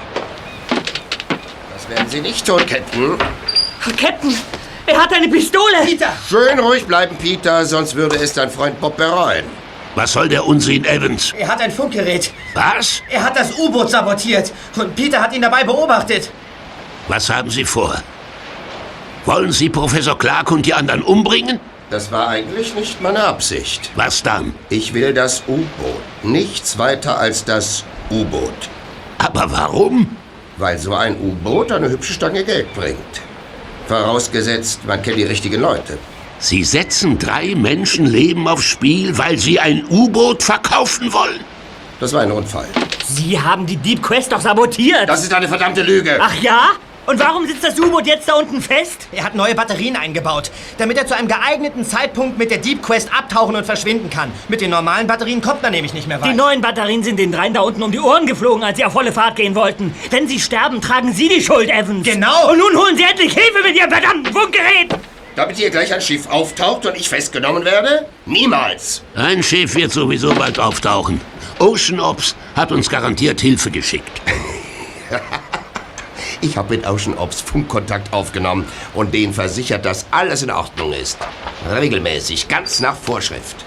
[1.74, 3.18] Das werden Sie nicht tun, Captain.
[4.00, 4.36] Captain,
[4.86, 5.78] er hat eine Pistole.
[5.84, 6.12] Peter!
[6.28, 9.44] Schön ruhig bleiben, Peter, sonst würde es dein Freund Bob bereuen.
[9.96, 11.32] Was soll der Unsinn, Evans?
[11.36, 12.32] Er hat ein Funkgerät.
[12.54, 13.02] Was?
[13.10, 14.52] Er hat das U-Boot sabotiert.
[14.76, 16.30] Und Peter hat ihn dabei beobachtet.
[17.08, 18.00] Was haben Sie vor?
[19.24, 21.60] Wollen Sie Professor Clark und die anderen umbringen?
[21.90, 23.90] Das war eigentlich nicht meine Absicht.
[23.94, 24.52] Was dann?
[24.68, 26.02] Ich will das U-Boot.
[26.24, 28.52] Nichts weiter als das U-Boot.
[29.18, 30.16] Aber warum?
[30.56, 32.96] Weil so ein U-Boot eine hübsche Stange Geld bringt.
[33.86, 35.98] Vorausgesetzt, man kennt die richtigen Leute.
[36.40, 41.40] Sie setzen drei Menschenleben aufs Spiel, weil Sie ein U-Boot verkaufen wollen.
[42.00, 42.66] Das war ein Unfall.
[43.06, 45.08] Sie haben die Deep Quest doch sabotiert.
[45.08, 46.18] Das ist eine verdammte Lüge.
[46.20, 46.70] Ach ja?
[47.04, 49.08] Und warum sitzt das U-Boot jetzt da unten fest?
[49.10, 53.12] Er hat neue Batterien eingebaut, damit er zu einem geeigneten Zeitpunkt mit der Deep Quest
[53.12, 54.30] abtauchen und verschwinden kann.
[54.48, 56.30] Mit den normalen Batterien kommt man nämlich nicht mehr weit.
[56.30, 58.92] Die neuen Batterien sind den dreien da unten um die Ohren geflogen, als sie auf
[58.92, 59.92] volle Fahrt gehen wollten.
[60.10, 62.06] Wenn sie sterben, tragen sie die Schuld, Evans.
[62.06, 62.52] Genau.
[62.52, 64.94] Und nun holen sie endlich Hilfe mit ihrem verdammten Funkgerät.
[65.34, 68.06] Damit hier gleich ein Schiff auftaucht und ich festgenommen werde?
[68.26, 69.02] Niemals.
[69.16, 71.20] Ein Schiff wird sowieso bald auftauchen.
[71.58, 74.20] Ocean Ops hat uns garantiert Hilfe geschickt.
[76.42, 81.16] Ich habe mit Ocean Ops Funkkontakt aufgenommen und denen versichert, dass alles in Ordnung ist.
[81.70, 83.64] Regelmäßig, ganz nach Vorschrift.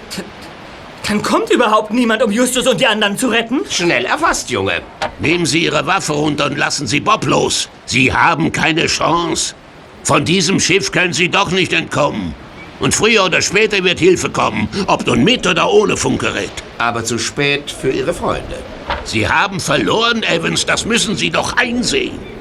[1.08, 3.60] Dann kommt überhaupt niemand, um Justus und die anderen zu retten?
[3.70, 4.82] Schnell erfasst, Junge.
[5.20, 7.70] Nehmen Sie Ihre Waffe runter und lassen Sie Bob los.
[7.86, 9.54] Sie haben keine Chance.
[10.02, 12.34] Von diesem Schiff können Sie doch nicht entkommen.
[12.78, 16.52] Und früher oder später wird Hilfe kommen, ob nun mit oder ohne Funkgerät.
[16.76, 18.58] Aber zu spät für Ihre Freunde.
[19.04, 22.35] Sie haben verloren, Evans, das müssen Sie doch einsehen.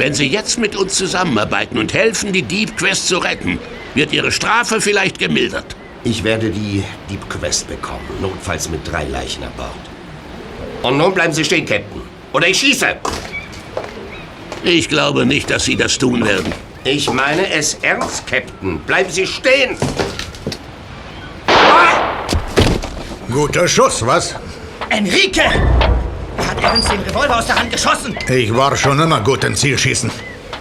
[0.00, 3.58] Wenn Sie jetzt mit uns zusammenarbeiten und helfen, die Deep Quest zu retten,
[3.92, 5.76] wird Ihre Strafe vielleicht gemildert.
[6.04, 9.68] Ich werde die Deep Quest bekommen, notfalls mit drei Leichen an Bord.
[10.82, 12.00] Und nun bleiben Sie stehen, Captain.
[12.32, 12.96] Oder ich schieße.
[14.64, 16.50] Ich glaube nicht, dass Sie das tun werden.
[16.84, 18.78] Ich meine es ernst, Captain.
[18.78, 19.76] Bleiben Sie stehen!
[23.30, 24.34] Guter Schuss, was?
[24.88, 25.42] Enrique!
[26.50, 28.18] Er hat Evans den Revolver aus der Hand geschossen.
[28.28, 30.10] Ich war schon immer gut im Zielschießen.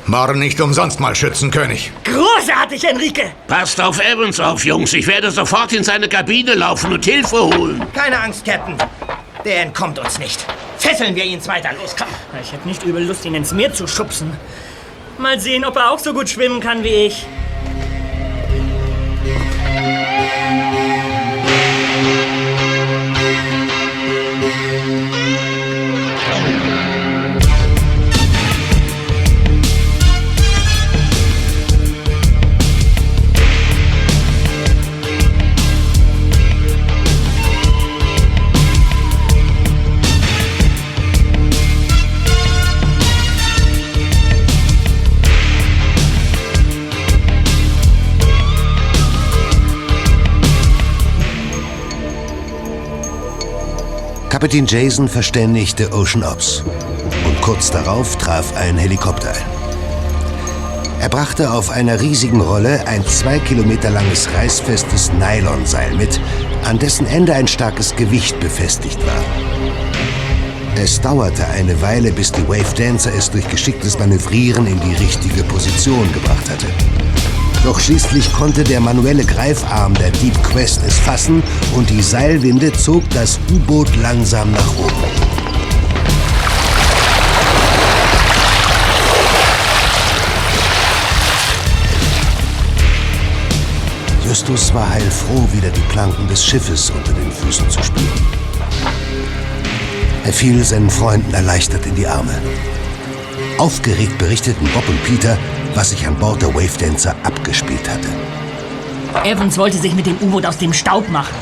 [0.05, 1.91] War nicht umsonst mal Schützenkönig.
[2.03, 3.31] Großartig, Enrique!
[3.47, 4.93] Passt auf Evans auf, Jungs.
[4.93, 7.81] Ich werde sofort in seine Kabine laufen und Hilfe holen.
[7.95, 8.75] Keine Angst, Captain.
[9.43, 10.45] Der entkommt uns nicht.
[10.77, 11.69] Fesseln wir ihn weiter.
[11.81, 12.07] Los, komm.
[12.39, 14.31] Ich hätte nicht übel Lust, ihn ins Meer zu schubsen.
[15.17, 17.25] Mal sehen, ob er auch so gut schwimmen kann wie ich.
[54.39, 56.63] Kapitän Jason verständigte Ocean Ops
[57.25, 61.01] und kurz darauf traf ein Helikopter ein.
[61.01, 66.21] Er brachte auf einer riesigen Rolle ein zwei Kilometer langes reißfestes Nylonseil mit,
[66.63, 69.23] an dessen Ende ein starkes Gewicht befestigt war.
[70.81, 75.43] Es dauerte eine Weile, bis die Wave Dancer es durch geschicktes Manövrieren in die richtige
[75.43, 76.67] Position gebracht hatte.
[77.63, 81.43] Doch schließlich konnte der manuelle Greifarm der Deep Quest es fassen
[81.75, 85.29] und die Seilwinde zog das U-Boot langsam nach oben.
[94.25, 98.07] Justus war heilfroh, wieder die Planken des Schiffes unter den Füßen zu spüren.
[100.23, 102.39] Er fiel seinen Freunden erleichtert in die Arme.
[103.57, 105.37] Aufgeregt berichteten Bob und Peter,
[105.79, 108.09] was sich an Bord der Wave Dancer abgespielt hatte.
[109.23, 111.33] Evans wollte sich mit dem U-Boot aus dem Staub machen.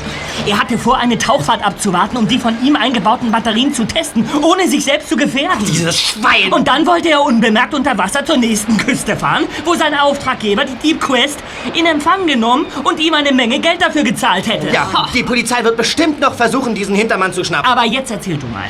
[0.46, 4.68] Er hatte vor, eine Tauchfahrt abzuwarten, um die von ihm eingebauten Batterien zu testen, ohne
[4.68, 5.66] sich selbst zu gefährden.
[5.66, 6.52] Dieses Schwein!
[6.52, 10.76] Und dann wollte er unbemerkt unter Wasser zur nächsten Küste fahren, wo sein Auftraggeber, die
[10.76, 11.40] Deep Quest,
[11.74, 14.68] in Empfang genommen und ihm eine Menge Geld dafür gezahlt hätte.
[14.72, 17.68] Ja, die Polizei wird bestimmt noch versuchen, diesen Hintermann zu schnappen.
[17.68, 18.66] Aber jetzt erzähl du mal.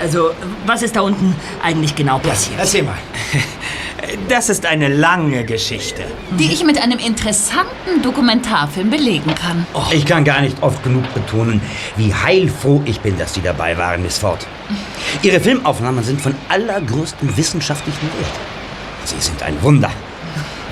[0.00, 0.30] Also,
[0.64, 2.58] was ist da unten eigentlich genau passiert?
[2.58, 2.96] Erzähl mal.
[4.28, 6.02] Das ist eine lange Geschichte.
[6.38, 9.66] Die ich mit einem interessanten Dokumentarfilm belegen kann.
[9.92, 11.60] Ich kann gar nicht oft genug betonen,
[11.96, 14.46] wie heilfroh ich bin, dass Sie dabei waren, Miss Ford.
[15.22, 18.32] Ihre Filmaufnahmen sind von allergrößtem wissenschaftlichen Wert.
[19.04, 19.90] Sie sind ein Wunder.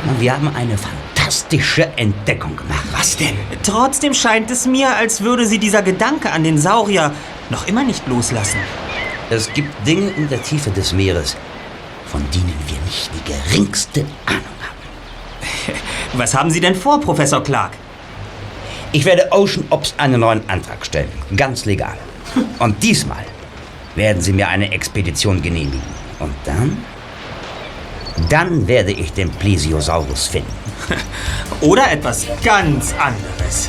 [0.07, 2.87] Und wir haben eine fantastische Entdeckung gemacht.
[2.93, 3.37] Was denn?
[3.63, 7.13] Trotzdem scheint es mir, als würde sie dieser Gedanke an den Saurier
[7.51, 8.59] noch immer nicht loslassen.
[9.29, 11.37] Es gibt Dinge in der Tiefe des Meeres,
[12.11, 15.79] von denen wir nicht die geringste Ahnung haben.
[16.15, 17.73] Was haben Sie denn vor, Professor Clark?
[18.93, 21.11] Ich werde Ocean Ops einen neuen Antrag stellen.
[21.37, 21.97] Ganz legal.
[22.59, 23.25] Und diesmal
[23.95, 25.81] werden sie mir eine Expedition genehmigen.
[26.19, 26.85] Und dann?
[28.29, 30.53] Dann werde ich den Plesiosaurus finden.
[31.61, 33.69] Oder etwas ganz anderes.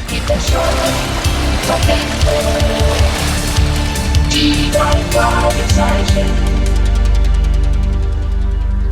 [4.32, 6.61] Die drei Fragezeichen.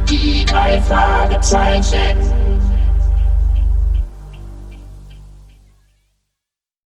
[0.10, 2.38] Die drei Fragezeichen.